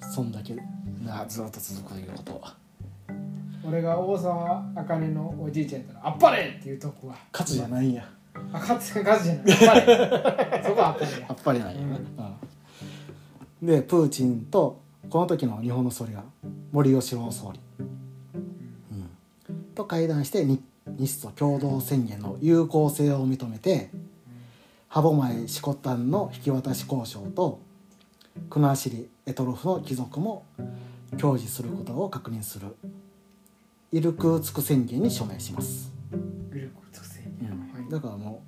[0.00, 0.56] そんだけ
[1.04, 2.56] なずっと続くということは
[3.68, 7.16] 俺が大沢あかねのおじいちゃんやったら「あっぱれ!」っていうとこは。
[7.32, 8.08] 勝つじゃないんや。
[8.34, 9.44] あ勝つ勝つじゃない。
[9.44, 9.92] あっぱ
[10.54, 10.64] れ。
[10.64, 11.18] そこはあっぱれや。
[11.18, 11.98] やっぱりないよね、
[13.60, 13.66] うん。
[13.66, 16.22] でプーチンとこの時の日本の総理が
[16.72, 23.90] 森喜朗総理、うん、と会談して日日ソ共同宣言の有効性を認めて
[24.88, 27.60] 歯舞シコタンの引き渡し交渉と
[28.48, 30.46] 国後エトロフの帰属も
[31.20, 32.74] 享受することを確認する
[33.90, 35.90] イルクーツク宣言に署名します、
[36.50, 37.54] グループ特性に、は
[37.86, 37.90] い。
[37.90, 38.42] だからも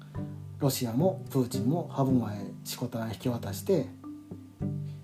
[0.59, 3.87] うロシアもプーチンも歯舞シコタン引き渡して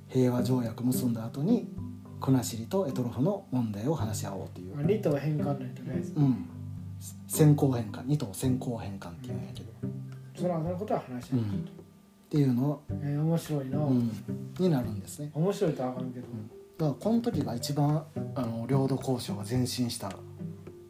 [0.09, 1.69] 平和条約結んだ後に
[2.21, 4.75] 国後とエトロフの問題を話し合おうという。
[4.77, 6.49] まあ、2頭変換ないとりあえずうん
[7.27, 9.73] 先行変換2頭先行変換っていうんやけど、
[10.37, 11.49] その後のことは話し合う、うん、っ
[12.29, 14.11] ていうの、えー面白いな、うん、
[14.59, 15.31] になるんですね。
[15.35, 16.27] 面白いとはあかんけど、
[16.79, 20.13] だからこの時が一番あの領土交渉が前進した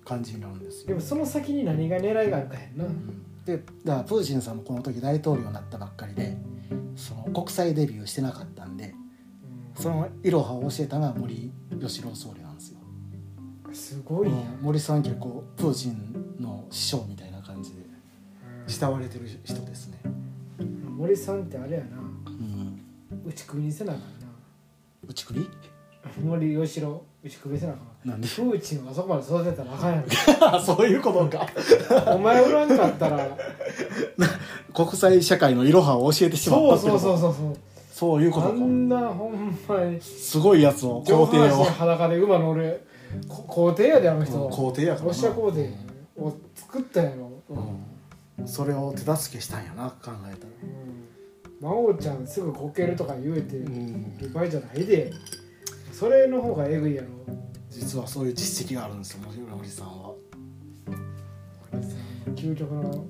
[0.05, 3.22] 感じになるんですよ、でもその先に何が狙いがあるかやんな、うん。
[3.44, 6.37] でだからプーチンさんもこの時大統領になったばっかりで
[6.96, 8.94] その国際デビューしてなかったんで
[9.77, 12.79] そのいろはを教えたのは森喜朗総理なんですよ、
[13.66, 14.44] うんすごいやん、うん。
[14.62, 17.83] 森さん結構プーチンの師匠みたいな感じで
[18.66, 20.16] 慕われてる人ですね、うん
[20.96, 21.99] 森さんってあれやな。
[21.99, 22.81] うん、
[23.27, 24.27] 打ち首にせなあかんな。
[25.07, 25.46] 打ち首？
[26.23, 28.29] 森喜朗打ち首せなあかんなんで？
[28.29, 31.47] プーチンはそこまで育てたらあかんや そういうことか。
[32.07, 33.29] ろお前おらんかったら。
[34.75, 36.99] 国際社会のいろはを教えてしまったそうってこと？
[36.99, 37.57] そうそうそうそう
[37.92, 38.23] そう。
[38.23, 40.01] いうことあかんなほんまに。
[40.01, 42.87] すごいやつを上半身皇帝を裸で馬乗る。
[43.29, 45.07] こ皇帝やであの人、うん皇帝やからな。
[45.07, 45.71] ロシア皇帝
[46.19, 47.31] を作ったやろ、
[48.38, 48.47] うん。
[48.49, 50.12] それを手助けしたんやな考えたら。
[50.31, 50.37] うん。
[51.61, 54.19] 魔王ちゃんすぐこけるとか言うてうん。
[54.19, 55.11] る場合じゃないで
[55.99, 57.09] それの方がえぐいやろ。
[57.71, 59.21] 実はそういう実績があるんですよ
[59.57, 60.13] 森さんは。
[62.35, 63.07] 究極の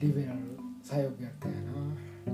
[0.00, 0.38] リベラル
[0.84, 1.66] 左翼やったんやな。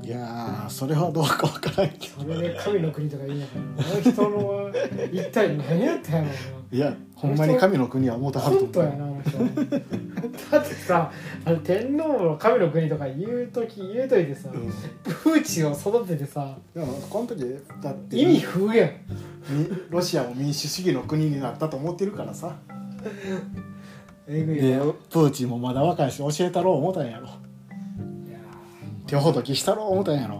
[0.04, 2.22] いやーそれはどうかわからんけど。
[2.22, 4.70] それで神の国とか言いながらあの人のは
[5.10, 6.28] 一体何やったんやろ
[6.70, 9.38] いやほんまに神の国はもうたはるとやなあの人
[10.50, 11.10] だってさ
[11.46, 14.70] あの天皇の神の国とか言う時言うといてさ、うん。
[15.02, 17.42] プーチンを育ててさでもこの時
[17.82, 18.90] だって意味不明やん。
[18.90, 18.96] み
[19.90, 22.56] ロシアも民主主義の国になったと思ってるからさ。
[24.28, 24.78] えぐいで
[25.10, 27.26] プーチンもまだ若いし教えたろう思ったんやろ。
[27.26, 27.32] や
[29.06, 30.36] 手ほどきしたろう思ったんやろ。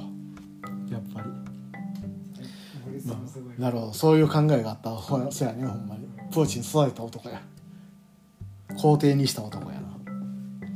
[0.90, 3.92] やっぱり、ー森さんすごい、なるほど。
[3.92, 4.90] そういう考えがあった。
[4.90, 6.06] ほやそうやねほんまに。
[6.30, 7.42] プーチン育てた男や。
[8.80, 9.92] 皇帝にした男やな。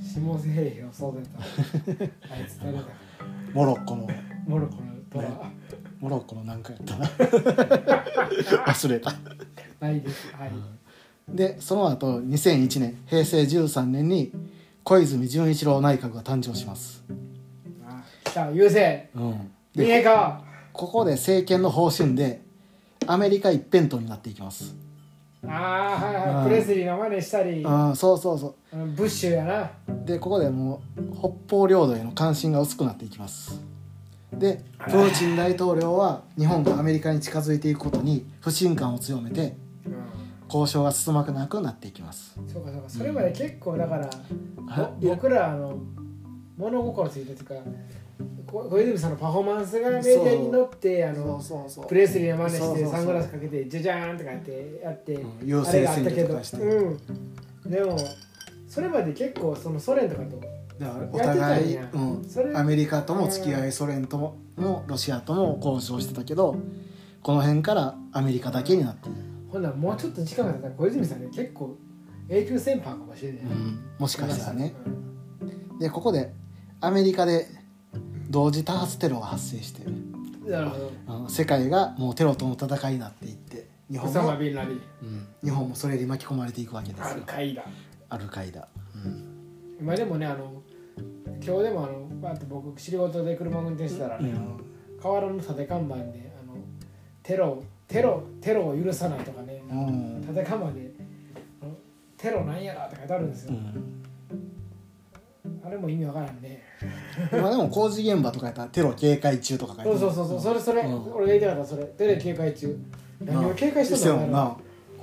[0.02, 2.34] 下兵兵を育てた。
[2.34, 2.80] あいつ誰だ。
[3.54, 4.08] モロッコの。
[4.46, 5.55] モロッコのトラ、ね
[6.00, 7.06] モロッコのなんかやったな。
[8.66, 9.14] 忘れた。
[9.80, 10.32] ないです。
[10.32, 10.50] はい、
[11.28, 14.32] でその後2001年平成13年に
[14.84, 17.02] 小泉純一郎内閣が誕生します、
[17.86, 19.10] あ来た優勢。
[19.14, 22.42] うん、見でえかここで政権の方針で
[23.06, 24.74] アメリカ一辺倒になっていきます。
[25.48, 26.46] ああはいはうん。
[26.46, 27.64] いプレスリーの真似したり。
[27.64, 28.76] ああそうそうそう。
[28.76, 29.62] んブッシュやな。
[29.62, 29.70] う
[30.06, 33.60] でここでもう北方領土への関心が薄くなっていきます
[34.38, 39.94] でプーチン大統領は日本がアメリカに近づいていくことに不信感を強めてうん。
[40.46, 42.38] 交渉が進まなくなっていきます。
[42.52, 42.88] そうかそうか。
[42.88, 44.08] それまで結構だから、
[44.68, 45.76] あぼ僕らあの
[46.56, 47.70] 物心ついてというか
[48.46, 51.42] こ小泉さんのパフォーマンスがメディアに乗ってあの
[51.88, 55.48] プレスリーの真似してサングラスかけてジャジャーンとかやってやって、うん。
[55.48, 56.16] 優あれがあったけど。
[56.16, 57.98] 略とかして、うん、でも
[58.68, 60.40] それまで結構そのソ連とかと
[60.78, 66.56] だからお互い、うんアメリカとも付き合いソ連とももロシアとも交渉してたけど
[67.22, 69.18] この辺からアメリカだけになっている、
[69.50, 71.76] ほんならもうちょっと時間が経ったら小泉さんね結構
[72.28, 74.74] 永久戦犯かもしれない、うんもしかしたらね。
[75.70, 75.78] うん。
[75.78, 76.32] でここで
[76.80, 77.46] アメリカで
[78.28, 79.82] 同時多発テロが発生して
[80.50, 80.92] なるほど。
[81.22, 87.64] うん世界がもうテロとの戦いになっていって日本も、うん日本もそれに巻き込まれていくわけですアルよカイダ。
[88.08, 88.68] アルカイダ、
[89.04, 89.36] うん。
[89.80, 90.62] 今でもねあの
[91.44, 94.36] 今日でもあのバーッと僕仕事で車運転してたらね、うん。
[94.36, 94.60] あの
[95.00, 96.04] 河原の立て看板であ
[96.46, 96.56] の
[97.22, 100.20] テロテロテロを許さないとかね、うん。
[100.20, 100.92] 立て看板で
[102.16, 104.02] テロなんやらって書いてあるんですよ、うん。
[105.64, 106.62] あれも意味わからんね。
[107.30, 110.40] まあでも工事現場とかやったらテロ警戒中とか書いてそうるそうそうそう。
[110.40, 111.14] それそれ、うん。
[111.14, 111.84] 俺が言いたかったそれ。
[111.84, 112.78] テレ警戒中。
[113.20, 114.14] 何を警戒してんの？
[114.14, 114.56] るもんな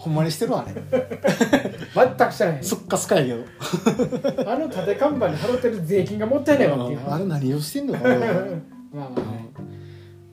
[0.04, 4.52] ほんまにしてるあれ 全くしてないすっかすかやけど。
[4.52, 7.00] あの立て看板に払ってる税金がもったいないわっていう。
[7.08, 7.94] あれ何をしてんの？
[7.98, 8.26] かなまあ
[8.94, 9.20] まあ。
[9.32, 9.50] ね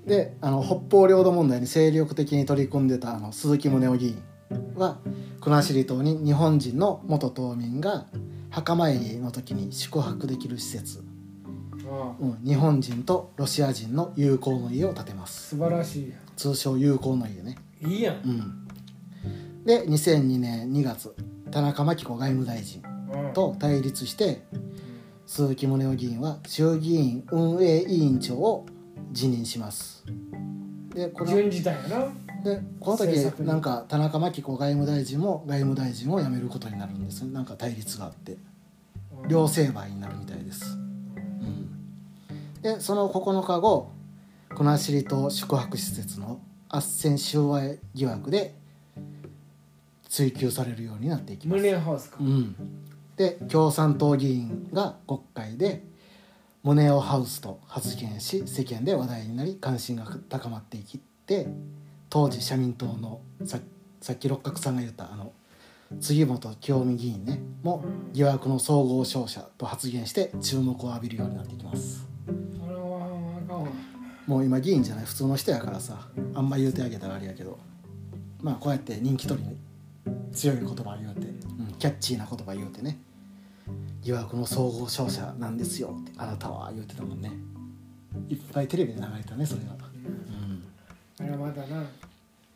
[0.04, 4.22] であの北方領土問題に精力的に取り組んでたあの鈴木宗男議員
[4.74, 4.98] は
[5.40, 8.06] 国後島に日本人の元島民が
[8.50, 11.04] 墓参りの時に宿泊できる施設、
[12.18, 15.50] うん、日本人とロシア人の友好の家を建てます。
[15.50, 18.68] 素晴らしいや通称友好の家ね、んいいやん、うん、
[19.64, 21.14] で2002年2月
[21.50, 23.32] 田中真紀子外務大臣うん。
[23.32, 24.42] と対立して
[25.26, 28.66] 鈴木宗男議員は衆議院運営委員長を
[29.12, 30.04] 辞任します。
[30.94, 32.06] でこの順次体やな。
[32.44, 38.38] でこの時なんか田中真紀子外務大臣も外務大臣を辞めることになるんですなんか対立があって。
[39.28, 41.70] 両成敗になるみたいです、うん、
[42.62, 43.92] でその9日後
[44.54, 48.54] 国後島宿泊施設の斡旋収賄疑惑で
[50.10, 51.56] 追及されるようになっていきます。
[51.56, 52.16] ムネハウスか。
[52.20, 52.56] うん、
[53.16, 55.84] で共産党議員が国会で
[56.62, 61.48] 「モネオハウス」と発言し世間で話題になり関心が高まっていきって
[62.10, 63.60] 当時社民党のさ
[64.00, 65.32] さっき六角さんが言ったあの
[66.00, 72.06] 杉本清美議員ねも疑惑の総合商社と発言して注目を浴びるようになっていきます。
[74.26, 77.58] もう今議員じゃない普通の人やからさあんま言うてあげたらあれやけど
[78.40, 79.56] まあこうやって人気取りに
[80.32, 82.98] 強い言葉言うて、うん、キャッチーな言葉言うてね
[84.02, 87.30] 疑惑の総合商社なんですよってあなたは言うてたもんね。
[88.28, 89.76] いっぱいテレビで流れたねそれが、
[91.20, 91.84] あれはまだな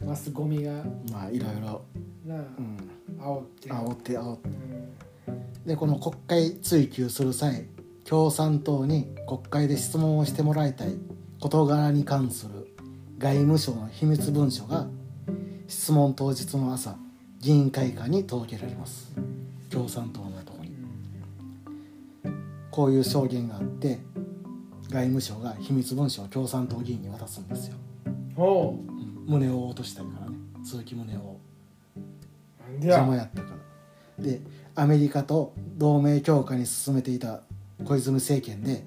[0.04, 1.84] マスゴミがうん、まあいろいろ、
[2.26, 2.78] なうん、
[3.20, 4.48] 煽って煽って煽って。
[4.48, 5.66] うん。
[5.66, 7.66] でこの国会追及する際
[8.04, 10.96] 共産党に国会で質問をしてもらいたい
[11.40, 12.68] 事柄に関する
[13.18, 14.86] 外務省の秘密文書が
[15.68, 16.96] 質問当日の朝
[17.44, 19.12] 議員会館に届けられます。
[19.68, 20.70] 共産党のところに。
[22.70, 23.98] こういう証言があって
[24.88, 27.76] 外外務省が秘密文書を共産党議員に渡すんですよ、
[28.38, 28.72] おう。
[28.72, 29.24] うん。
[29.26, 30.38] 胸を落としたいからね。
[30.64, 31.38] 鈴木宗男
[32.80, 34.24] 邪魔やったから。
[34.24, 34.40] で
[34.74, 37.42] アメリカと同盟強化に進めていた
[37.85, 38.85] 小泉政権で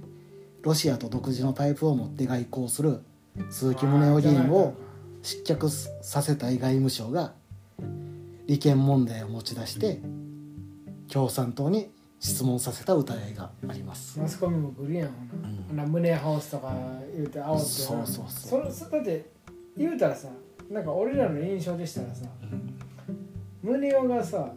[0.64, 3.02] ロシアと独自のパイプを持って外交する
[3.52, 4.74] 鈴木宗男議員を
[5.22, 7.34] 失脚させたい外務省が
[8.48, 10.00] 利権問題を持ち出して
[11.12, 14.20] 共産党に質問させた疑いがあります。
[14.20, 15.66] マスコミも来るやんうん。
[15.70, 16.74] ほな胸ハウスとか
[17.16, 18.72] 言うて煽ってなそうそうそう。
[18.72, 19.30] そだって
[19.78, 20.30] 言うたらさ
[20.72, 22.26] なんか俺らの印象でしたらさ
[23.64, 24.52] 宗男がさ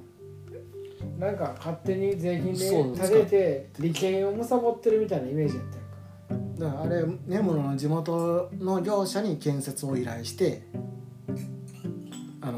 [1.19, 6.65] なんか勝手に税金で立てて利権を貪ってるみたいなイメージやったやんか。
[6.65, 10.79] だからあれ根室の地元の業者に建設を依頼してあ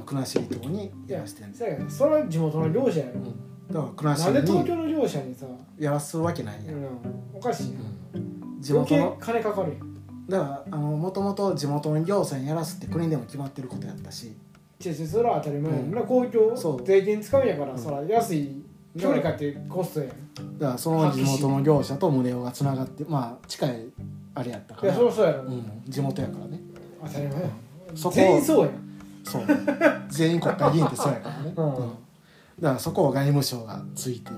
[0.03, 5.47] の国後島にやらせてんそうやけどそれは地元の業者やろ、だからなんで東京の業者にさ、
[5.79, 6.87] やらすわけないやん、うん、
[7.35, 9.93] おかしいやん、地余計元の金かかるやん。
[10.29, 14.33] だからあのもともと地元の業者にやらすって国でも決まってることやったし。
[14.85, 18.63] 違う違うそれは当たり前やん、公共そう税金使うんやから、うんそら安い
[18.99, 20.09] 距離かってコストやん。
[20.09, 20.13] い
[20.59, 23.87] だからその地元の業者と宗男がつながってまあ近い
[24.35, 24.89] あれやったから。
[24.89, 26.61] やそりゃそうやろ、うん、地元やからね。
[27.05, 27.51] 当たり前やん。
[27.95, 28.92] そこ全員そうやん
[29.25, 29.47] そう。
[30.09, 31.55] 全員国会議員ってそうやからね、うん。
[31.55, 31.95] だか
[32.61, 34.31] らそこを外務省がついて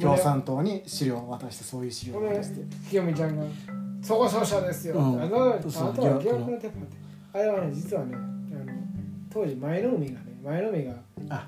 [0.00, 2.60] 共産党に資料を渡してそういう資料を渡して。
[2.88, 3.44] 清美ちゃんが
[4.02, 5.22] 「そこ奏者ですよ」うん。
[5.22, 5.94] あのあなそう。
[5.94, 6.58] たは疑惑の。
[6.58, 6.96] テーパって
[7.32, 8.26] あれはね実はねあの
[9.32, 10.92] 当時前の海がね前の海が
[11.28, 11.46] あ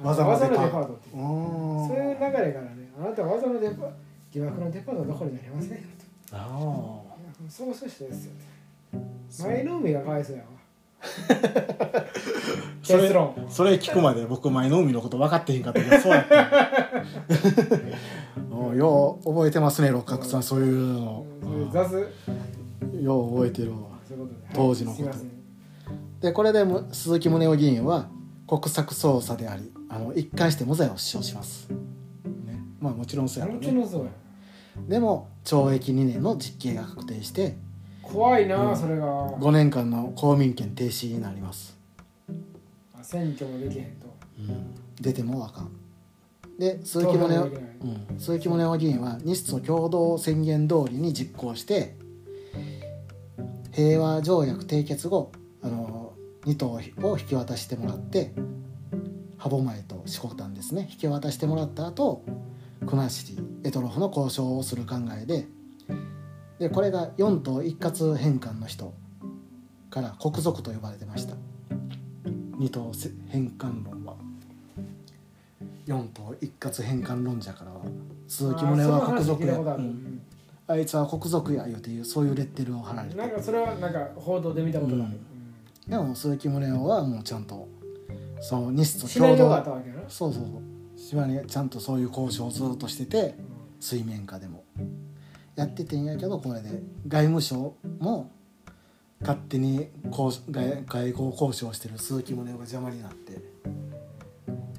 [0.00, 0.92] あの技の技のデパート。
[0.94, 3.88] ってそういう流れからねあなたは技のデパ
[4.32, 5.76] 疑惑のデパートどころじゃありませんよ
[6.30, 6.36] と。
[6.36, 8.32] あいやそうそうしたですよ
[9.30, 9.48] そう。
[9.48, 10.48] 前の海がかわいそうやわ
[12.82, 13.10] それ
[13.48, 16.50] それ聞くまで僕前の海のこと分かってへんかったけど そうやった
[18.54, 21.26] お よう覚えてますね六角さんそういうの。
[21.42, 21.72] うん
[23.02, 23.78] よう覚えてるわ。
[24.54, 25.10] 当時のこと。
[26.20, 28.08] でこれでむ鈴木宗男議員は
[28.46, 33.66] 国策捜査でありあの一貫して無罪を主張します、ね、まあもちろんそうやろうね。
[33.66, 34.10] もちろんそうや。
[34.88, 37.56] でも懲役2年の実刑が確定して
[38.12, 38.76] 怖いなうん。
[38.76, 39.06] それが。
[39.06, 41.76] 5年間の公民権停止になります、
[42.94, 44.12] あ選挙もできへんと。
[45.00, 45.70] 出てもあかん。
[46.58, 47.50] で鈴木宗男
[47.82, 51.96] うん、鈴木宗男議員は日ソ共同宣言通りに実行して
[53.72, 56.12] 平和条約締結後あの
[56.44, 56.72] 2島
[57.08, 58.32] を引き渡してもらって
[59.38, 60.88] 歯舞と四国丹ですね。
[60.92, 62.22] 引き渡してもらった後
[62.86, 65.46] 国後択捉の交渉をする考えで
[66.62, 68.94] でこれが4島一括返還の人
[69.90, 71.34] から国賊と呼ばれてました。
[72.56, 72.92] 2島
[73.28, 74.14] 返還論は。
[75.88, 77.80] 4島一括返還論者からは
[78.28, 80.22] 鈴木宗男は国賊やあうん。
[80.68, 85.18] あいつは国賊や言うていうそういうレッテルを貼られてなんかそれはなんか報道で見たことがある、
[85.88, 87.66] でも鈴木宗男はもうちゃんと
[88.40, 90.62] その日ソシナリオ共同そうそうそう。
[90.96, 93.34] 島にちゃんとそういう交渉をずっとしてて
[93.80, 94.62] 水面下でも
[95.54, 96.82] やっててんやけどこれで。
[97.06, 98.30] 外務省も
[99.20, 101.98] 勝手に交外外交交渉してる。
[101.98, 103.38] 鈴木宗男が邪魔になって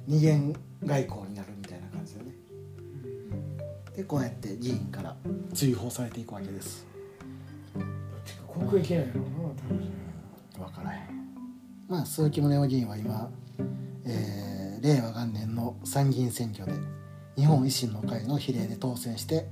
[0.06, 2.32] 二元外交になるみたいな感じだね。
[3.96, 5.16] でこうやって議員から
[5.52, 6.86] 追放されていくわけです。
[8.68, 9.90] 国益なんやろな多分
[10.66, 11.00] 分からへん。
[11.88, 13.30] まあ鈴木宗男議員は今、
[14.04, 16.78] えー令和元年の参議院選挙で
[17.36, 19.48] 日本維新の会の比例で当選して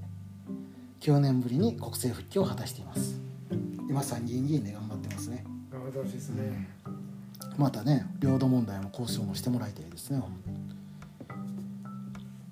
[1.02, 3.20] 9年ぶりに国政復帰を果たしています。
[3.88, 5.44] 今参議院議員で頑張ってますね。
[5.68, 6.68] 頑張ってほしいですね、
[7.56, 10.22] またね領土問題も交渉もしてもらいたいですね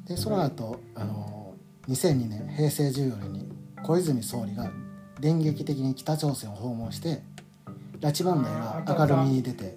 [0.06, 1.54] でその後あの
[1.88, 3.52] 2002年平成14年に
[3.84, 4.72] 小泉総理が
[5.20, 7.22] 電撃的に北朝鮮を訪問して
[8.00, 9.76] 拉致問題が明るみに出て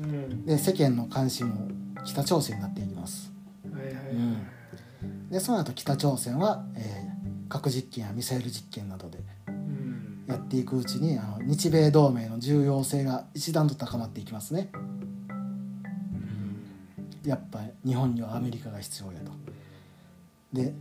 [0.00, 0.44] うん。
[0.44, 1.68] で世間の関心も
[2.04, 3.32] 北朝鮮になっていきます。
[3.72, 5.30] はいはいはい、うん。
[5.30, 6.99] でその後北朝鮮は、えー
[7.50, 10.24] 核実験やミサイル実験などでうん。
[10.26, 14.70] やっていくうちにあの日米同盟の重要性が一段と高まっていきますね。
[17.24, 19.32] やっぱ日本にはアメリカが必要やと。
[20.52, 20.72] で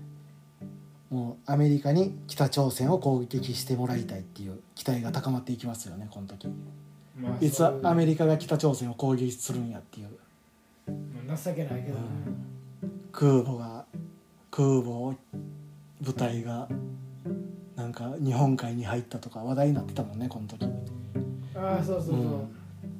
[1.09, 6.47] もうアメリカに北朝鮮を攻撃してもらいたいっていう期待が高まっていきますよねこの時。
[7.17, 10.09] まあいつアメリカが北朝鮮を攻撃するんやっていう。
[11.27, 12.03] まあ情けないけどね、
[13.11, 13.85] 空母が
[14.51, 15.15] 空母
[16.01, 16.67] 部隊が
[17.75, 20.65] なんか日本海に入ったとか話題になってたもんねこの時。
[21.55, 22.55] ああそうそうそう、うん。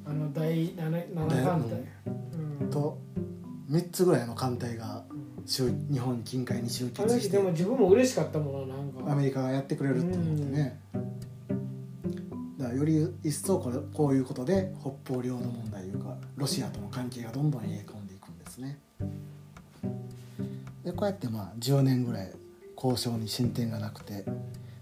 [0.06, 2.12] あの第七七艦隊、
[2.62, 2.70] うん。
[2.70, 2.98] と
[3.70, 5.04] 3つぐらいの艦隊が
[5.46, 7.28] 集日本近海に集結して。
[7.28, 9.12] 時でも自分も嬉しかったもんななんか。
[9.12, 10.80] アメリカがやってくれるって思ってね。
[12.58, 18.78] だからより一層これこういうことで北方領土問題いうかロシアとの関係がどんどん冷え込んでいくんですね。
[20.84, 22.30] でこうやってまあ10年ぐらい
[22.82, 24.24] 交渉に進展がなくて。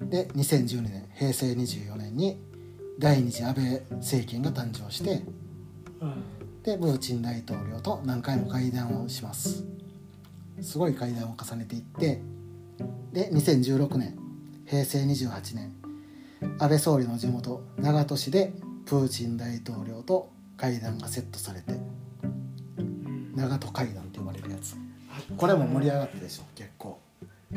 [0.01, 2.41] で2012年平成24年に
[2.99, 5.23] 第二次安倍政権が誕生して
[6.01, 6.63] うん。
[6.63, 9.65] でプーチン大統領と何回も会談をします。
[10.61, 12.21] すごい会談を重ねていって
[13.13, 14.19] で2016年
[14.67, 15.73] 平成28年
[16.59, 18.53] 安倍総理の地元長門市で
[18.87, 23.35] プーチン大統領と会談がセットされてうん。
[23.37, 24.77] 長門会談って呼ばれるやつ。
[25.37, 27.01] これも盛り上がったでしょ結構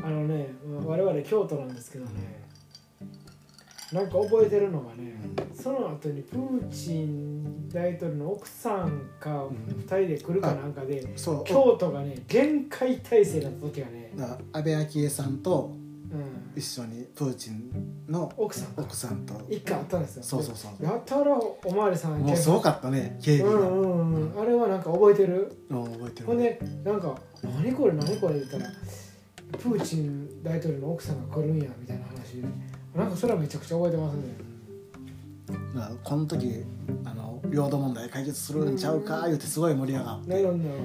[0.03, 0.47] あのね
[0.85, 2.41] 我々京都なんですけどね
[3.91, 5.19] なんか覚えてるのがね
[5.53, 9.49] その後にプーチン大統領の奥さんかん。
[9.49, 11.43] 2人で来るかなんかでそう。
[11.43, 14.13] 京都がね限界態勢だった時がね、
[14.53, 15.75] 安倍昭恵さんと
[16.11, 17.71] うん、一緒にプーチン
[18.09, 19.33] の奥さん奥さんと。
[19.49, 20.23] 一回あったんですよ。
[20.23, 20.83] そうそうそう。
[20.83, 24.31] やたらおまわりさんもうすごかったね警備が、うんうん。
[24.33, 24.41] うん。
[24.41, 25.65] あれはなんか覚えてる？
[25.69, 26.25] うん覚えてる。
[26.25, 28.65] ほんでなんか「何これ何これ」言ったら
[29.53, 32.41] プーチン大統領の奥さんが来るんやみたいな話。
[32.41, 32.47] で
[32.95, 34.23] なんかそれはめちゃくちゃ覚えてますね。
[35.73, 36.63] だからこの時
[37.03, 40.75] あの領土問題解決するんちゃうか言うてすごい盛り上がってなるほどなるほ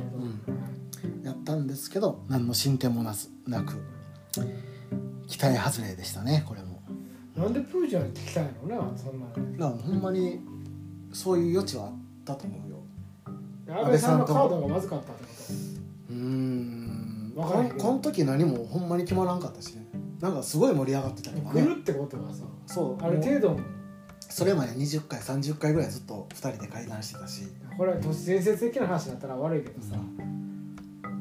[1.22, 3.74] ど、やったんですけど何の進展もなすなく
[5.28, 6.80] 期待外れでしたねこれも。
[7.36, 10.40] なんでプーチンは来たんやろなそんなほんまに
[11.12, 11.92] そういう余地はあっ
[12.24, 12.76] たと思うよ。
[13.68, 15.28] 安倍さんのカードがまずかったってこ
[16.10, 16.20] うーんわ
[16.56, 16.85] からへん
[17.36, 19.86] こんこの時何もほんまに決まらんかったしね。
[20.20, 23.60] なんかすごい盛り上がってたりとか来るってことはさそうある程度の。
[24.20, 27.42] それまで20回30回ぐらいずっと2人で会談してたし。
[27.76, 29.96] これは都市伝説的な話だったら悪いけどさ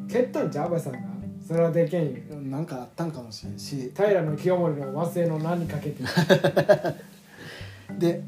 [0.10, 0.66] 蹴ったんちゃう？
[0.66, 1.00] 安倍さんが。
[1.46, 2.40] それはでけんよ。
[2.44, 3.92] なんかあったんかもしれんし。
[3.94, 6.02] 平清盛の和製の名にかけて。
[8.00, 8.24] で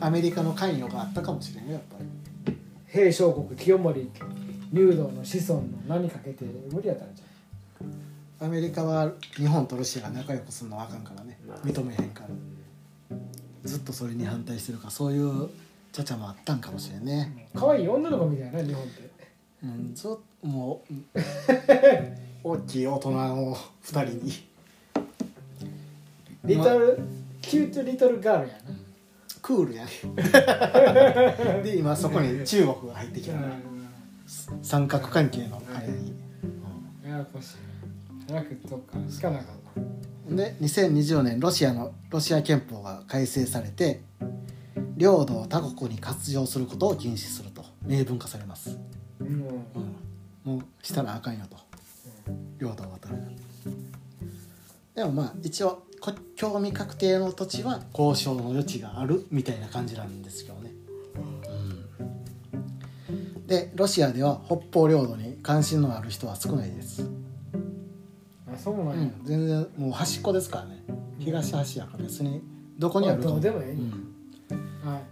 [0.00, 2.56] アメリカの関与があったかもしれんよやっぱり。
[2.86, 4.10] 平将国清盛
[4.72, 11.38] 竜道の子孫の名にかけて無理やったんちゃアメリカは日本とロシアが仲良くするのはあかんからね。
[11.64, 13.16] 認めへんから。
[13.64, 15.50] ずっとそれに反対してるからそういう
[15.92, 19.10] ちゃちゃもあったんかもしれんね、う可愛い女の子みたいな日本って。
[19.62, 20.10] うん、ずっ
[20.40, 21.04] ともううん
[22.42, 24.32] 大きい大人を2人に。
[26.44, 26.98] リトル？
[27.42, 28.60] キュートリトルガールやな。
[29.42, 29.90] クールやね。
[31.62, 33.36] で今そこに中国が入ってきた
[34.62, 36.14] 三角関係のあれに、
[37.04, 37.56] ややこしい
[38.28, 39.46] 早くとかしかなかっ
[40.28, 44.02] たで2020年ロシアのロシア憲法が改正されて
[44.96, 48.78] 領土を他国に割譲することを禁止すると明文化されます、
[49.18, 49.26] うん。
[49.26, 51.56] うん、もうしたらあかんよと。
[52.58, 53.16] 領土を渡る。
[54.94, 60.70] でもまあ一応国境未確定の土地は交渉の余地があるみたいな感じなんですけどね、
[61.16, 61.49] うん、
[63.50, 67.10] でロシアでは北方領土に関心のある人は少ないです。
[68.46, 70.84] あそうなんや、うん、全然もう端っこですからね。
[71.18, 72.40] 東端やから別に
[72.78, 73.70] どこにあるかどうでもいい。
[73.72, 73.90] うん。
[74.84, 75.02] は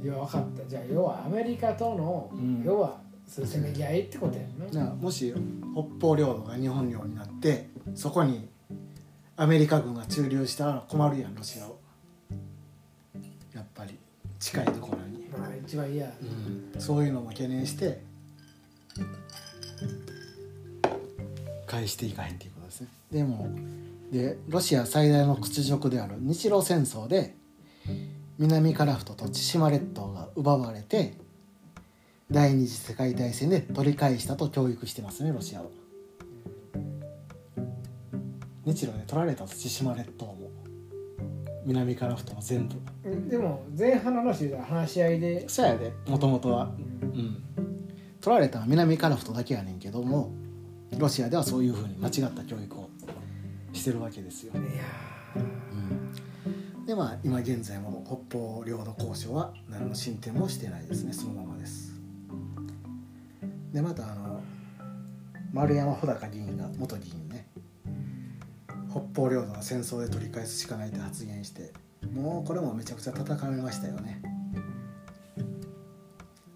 [0.00, 0.04] い。
[0.04, 0.64] いや分かった。
[0.68, 2.62] じゃあ要はアメリカとの、うん。
[2.64, 5.34] 要はそうせめぎ合いってことやんな、だからもし
[5.74, 8.48] 北方領土が日本領になってそこに
[9.36, 11.80] アメリカ軍が駐留したら困るやんロシアを
[13.52, 13.98] やっぱり
[14.38, 15.07] 近いところに、
[16.74, 18.02] うん、そういうのも懸念して。
[21.68, 22.88] 返していかへんっていうことですね。
[23.12, 23.48] でも
[24.10, 27.34] でロシア最大の屈辱である日露戦争で
[28.38, 31.14] 南樺太と千島列島が奪われて
[32.30, 35.66] 第二次世界大戦で取り返したと教育してますねロシアは。
[38.64, 40.47] 日露で取られたと千島列島も
[41.68, 43.30] 南樺太も全部。
[43.30, 46.72] でも前半の話で話し合いで、そうやでもともとは。
[47.02, 47.10] うん。
[47.10, 47.42] うん。
[48.20, 50.32] 取られたのは南樺太だけやねんけども
[50.98, 52.90] ロシアではそういうふうに間違った教育を
[53.72, 54.62] してるわけですよ、いや
[55.36, 61.12] うん、でまあ今現在も北方領土交渉は何の進展もしてないですね。
[61.12, 61.92] そのままです。
[63.72, 64.40] でまたあの
[65.52, 67.27] 丸山穂高議員が元議員ね
[68.98, 71.72] 北方領土は戦争で取り返すしかないと発言して
[72.12, 74.20] もうこれもめちゃくちゃ叩かれましたよね。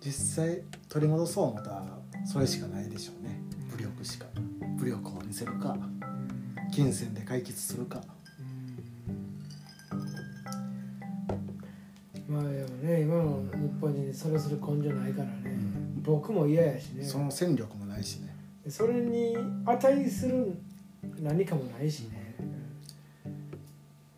[0.01, 3.41] 実際取り戻そう思ったらそれしかないでしょうね。
[3.71, 4.27] 武力しか。
[4.77, 5.77] 武力を見せるか。
[6.73, 8.01] 金銭で解決するか。
[12.29, 16.03] まあでもね今の日本人それする根性ないからね、ん。
[16.03, 17.05] 僕も嫌やしね。
[17.05, 18.35] その戦力もないしね。
[18.69, 19.37] それに
[19.67, 20.57] 値する
[21.21, 22.22] 何かもないしね、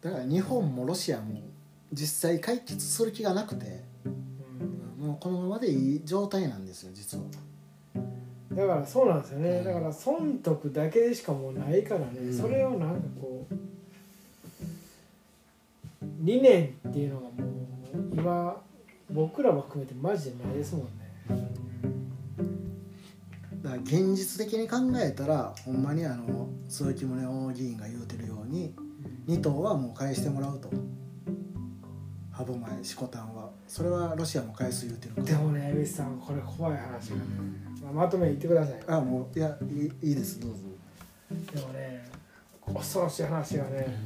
[0.04, 1.40] だから日本もロシアも
[1.90, 4.08] 実際解決する気がなくてう
[5.02, 5.06] ん。
[5.06, 7.24] もうこのままでいい状態なんですよ実は。
[8.52, 9.64] だからそうなんですよね。
[9.64, 12.38] だから損得だけでしかもうないからね、うん。
[12.38, 13.54] それをなんかこう
[16.20, 17.34] 理念っていうのがもう
[18.14, 18.62] 今
[19.10, 20.90] 僕らも含めてマジでないですもんね、
[23.62, 28.74] だから現実的に考えたらほんまにあの鈴木宗男議員が言うてるように
[29.26, 30.70] 2頭はもう返してもらうと。
[32.30, 33.50] 歯舞シコタンは。
[33.68, 35.26] それはロシアも返す言うてるから。
[35.26, 37.22] でもね江口さんこれ怖い話がね、
[37.82, 38.78] まあ、まとめ言ってください。
[38.78, 39.64] よあもういやい
[40.06, 40.40] いいいです。
[40.40, 40.56] どうぞ、
[41.54, 42.10] でもね
[42.66, 43.96] 恐ろしい話がね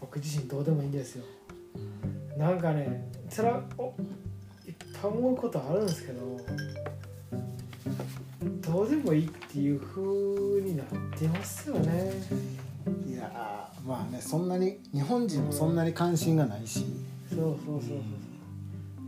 [0.00, 1.24] 僕自身どうでもいいんですよ。
[2.38, 3.94] なんかねつらお
[4.66, 6.40] いっぱい思うことあるんですけど
[8.60, 10.02] どうでもいいっていう風
[10.62, 10.86] になっ
[11.18, 12.12] てますよね
[13.06, 16.84] いやーまあねそんなに日本人もそんなに関心がないし。
[17.28, 17.98] そうそうそうそう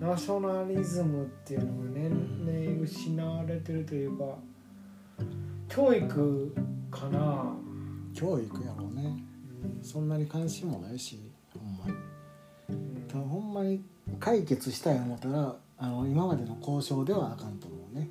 [0.00, 4.24] ナショナリズムっていうのが年々失われてるというか
[5.68, 6.54] 教育
[6.90, 7.52] かな、
[8.14, 9.22] 教育やろうね。
[9.82, 11.20] そんなに関心もないし
[11.52, 11.92] ほんまに。
[12.70, 13.08] うん。
[13.08, 13.82] ただほんまに
[14.20, 18.08] 解決したい思ったらあの今までの交渉ではあかんと思うね。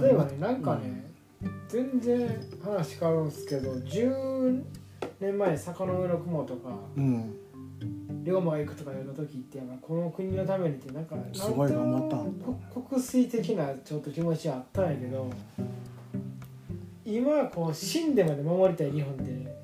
[0.00, 1.05] 例えばねなんかね、
[1.68, 2.28] 全然
[2.62, 4.62] 話変わるんですけど10
[5.20, 7.34] 年前坂の上の雲とかうん
[8.24, 15.30] 龍馬が行くとかいうの時ってこの国のためにってなんかすごい頑張った国粋的なちょっと気持ちはあったんやけど
[17.04, 19.56] 今はこう死んでまで守りたい日本って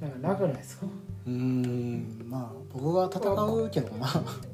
[0.00, 0.86] なんかなくないですか？
[1.26, 4.08] うーんまあ僕は戦うけどな。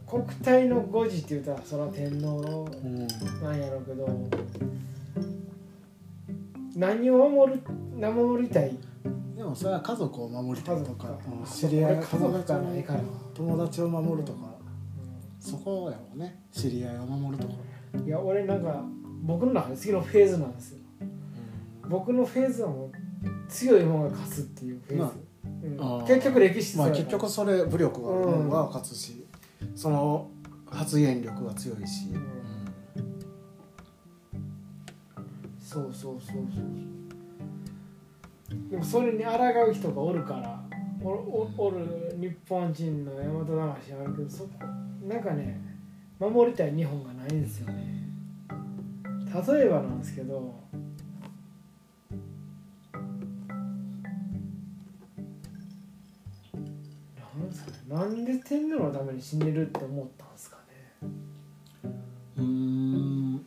[0.07, 3.07] 国体の誤字って言ったらそれは天皇うん。
[3.43, 4.07] なんやろうけど
[6.77, 7.61] 何を守る
[7.99, 8.77] 守りたい？
[9.37, 13.01] でもそれは家族を守りたいとかうん知知りり合い家族がないから、
[13.35, 14.39] 友達を守るとか
[15.39, 16.43] そこやろうね。
[16.53, 17.55] 知り合いを守るとか、
[18.05, 18.85] いや俺なんか
[19.23, 20.79] 僕の中で次のフェーズなんですよ。
[21.89, 22.91] 僕のフェーズはもう
[23.49, 25.03] 強い方が勝つっていうフェーズ、
[25.77, 26.07] まあうん。
[26.07, 29.25] 結局歴史まあ結局それ武力が勝つし、
[29.75, 30.29] その
[30.67, 32.41] 発言力が強いし、うん
[35.71, 36.61] そうそうそうそう。
[38.69, 39.31] でもそれに抗
[39.71, 40.61] う人がおるから
[41.01, 44.51] おおおる日本人の大和魂あるけどそこ
[45.07, 45.61] なんかね
[46.19, 48.01] 守りたい日本がないんですよね。
[48.49, 48.57] 例
[49.67, 50.59] えばなんですけど
[57.89, 60.57] なんで天皇のために死ねるって思ったんですか
[61.03, 61.09] ね。
[62.39, 63.47] うん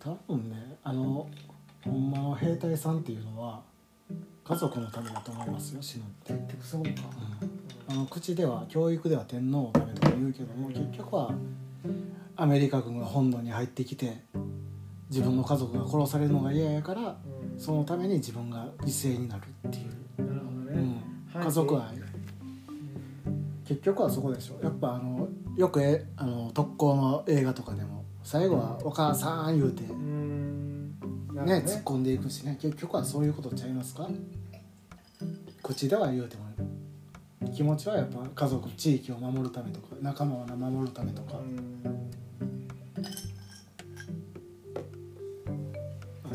[0.00, 1.28] 多分ねあの
[1.84, 3.60] ほんまの兵隊さんっていうのは
[4.42, 6.90] 家族のためだと思いますよ死ぬって、結局そうか、
[7.88, 11.34] あの口では教育では天皇のためとか言うけども結局は
[12.36, 14.22] アメリカ軍が本土に入ってきて
[15.10, 17.00] 自分の家族が殺されるのが嫌やから
[17.52, 17.60] うん。
[17.60, 21.02] そのために自分が犠牲になるっていう、なるほどね、うん、
[21.34, 21.44] はい。
[21.44, 21.98] 家族愛。
[23.66, 24.58] 結局はそこでしょ。
[24.64, 29.82] やっぱあのよくえあの特攻の映画とかでも最後は「お母さん」言うて
[31.44, 31.62] ね。
[31.66, 32.58] 突っ込んでいくしね。
[32.60, 34.08] 結局はそういうことちゃいますか？
[35.62, 36.44] 口では言うても
[37.54, 41.38] 気持ちはやっぱ家族地域を守るためとか仲間を守るためとか。
[41.38, 41.42] う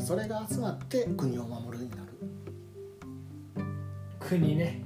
[0.00, 2.02] それが集まって国を守るになる、
[4.20, 4.82] 国ね。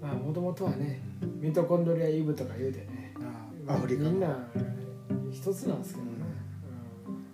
[0.00, 1.00] まあもともとはね
[1.40, 3.14] ミトコンドリアイブとか言うてね。
[3.68, 4.10] あアフリカの。
[4.10, 4.36] みんな
[5.30, 6.09] 一つなんですけどね、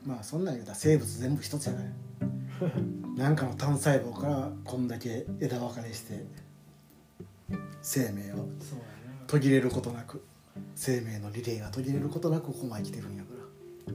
[0.06, 1.86] まあそんなん言うたら生物全部一つやない
[3.18, 6.24] なんかの単細胞からこんだけ枝分かれして
[7.82, 8.46] 生命を
[9.26, 10.22] 途切れることなく
[10.74, 13.92] 生命のリレーが途切れることなくここまで来てるんやから。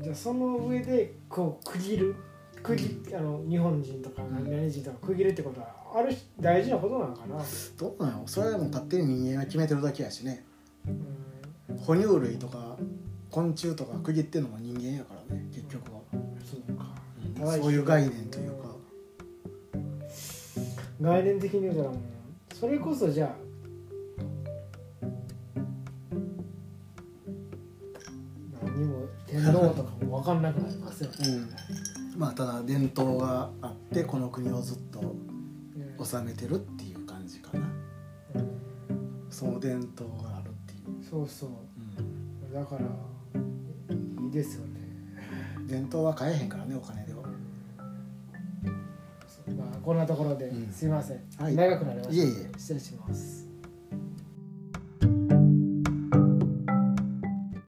[0.00, 2.14] なじゃあその上でこう区切る
[2.62, 7.36] 区切あの日本人とか何々人とか区切るってことはあるし大事なことなのかな、
[7.78, 10.44] どうなのそれはもう勝手に人間が決めてるだけやしね。
[11.68, 12.76] うん、哺乳類とか
[13.30, 15.13] 昆虫とか区切ってるのも人間やか
[17.46, 18.64] そういう概念というか。
[21.00, 21.98] 概念的に言うたらもう
[22.54, 23.44] それこそじゃあ
[28.62, 31.16] 何も天皇とかも分かんなくなりますよね、
[32.14, 32.18] うん。
[32.20, 37.68] まあただ伝統があってこの国をずっとね治めてるっていう感じかな。
[38.36, 38.50] うん。
[39.28, 41.50] その伝統があるっていう、そうそう。
[41.98, 42.52] うん。
[42.54, 42.86] だから
[44.24, 44.74] いいですよね。
[45.66, 47.03] 伝統は買えへんからねお金
[49.84, 50.72] こんなところでうん。
[50.72, 51.54] すいません、はい。
[51.54, 52.58] 長くなりました、いえいえ。
[52.58, 53.43] 失礼します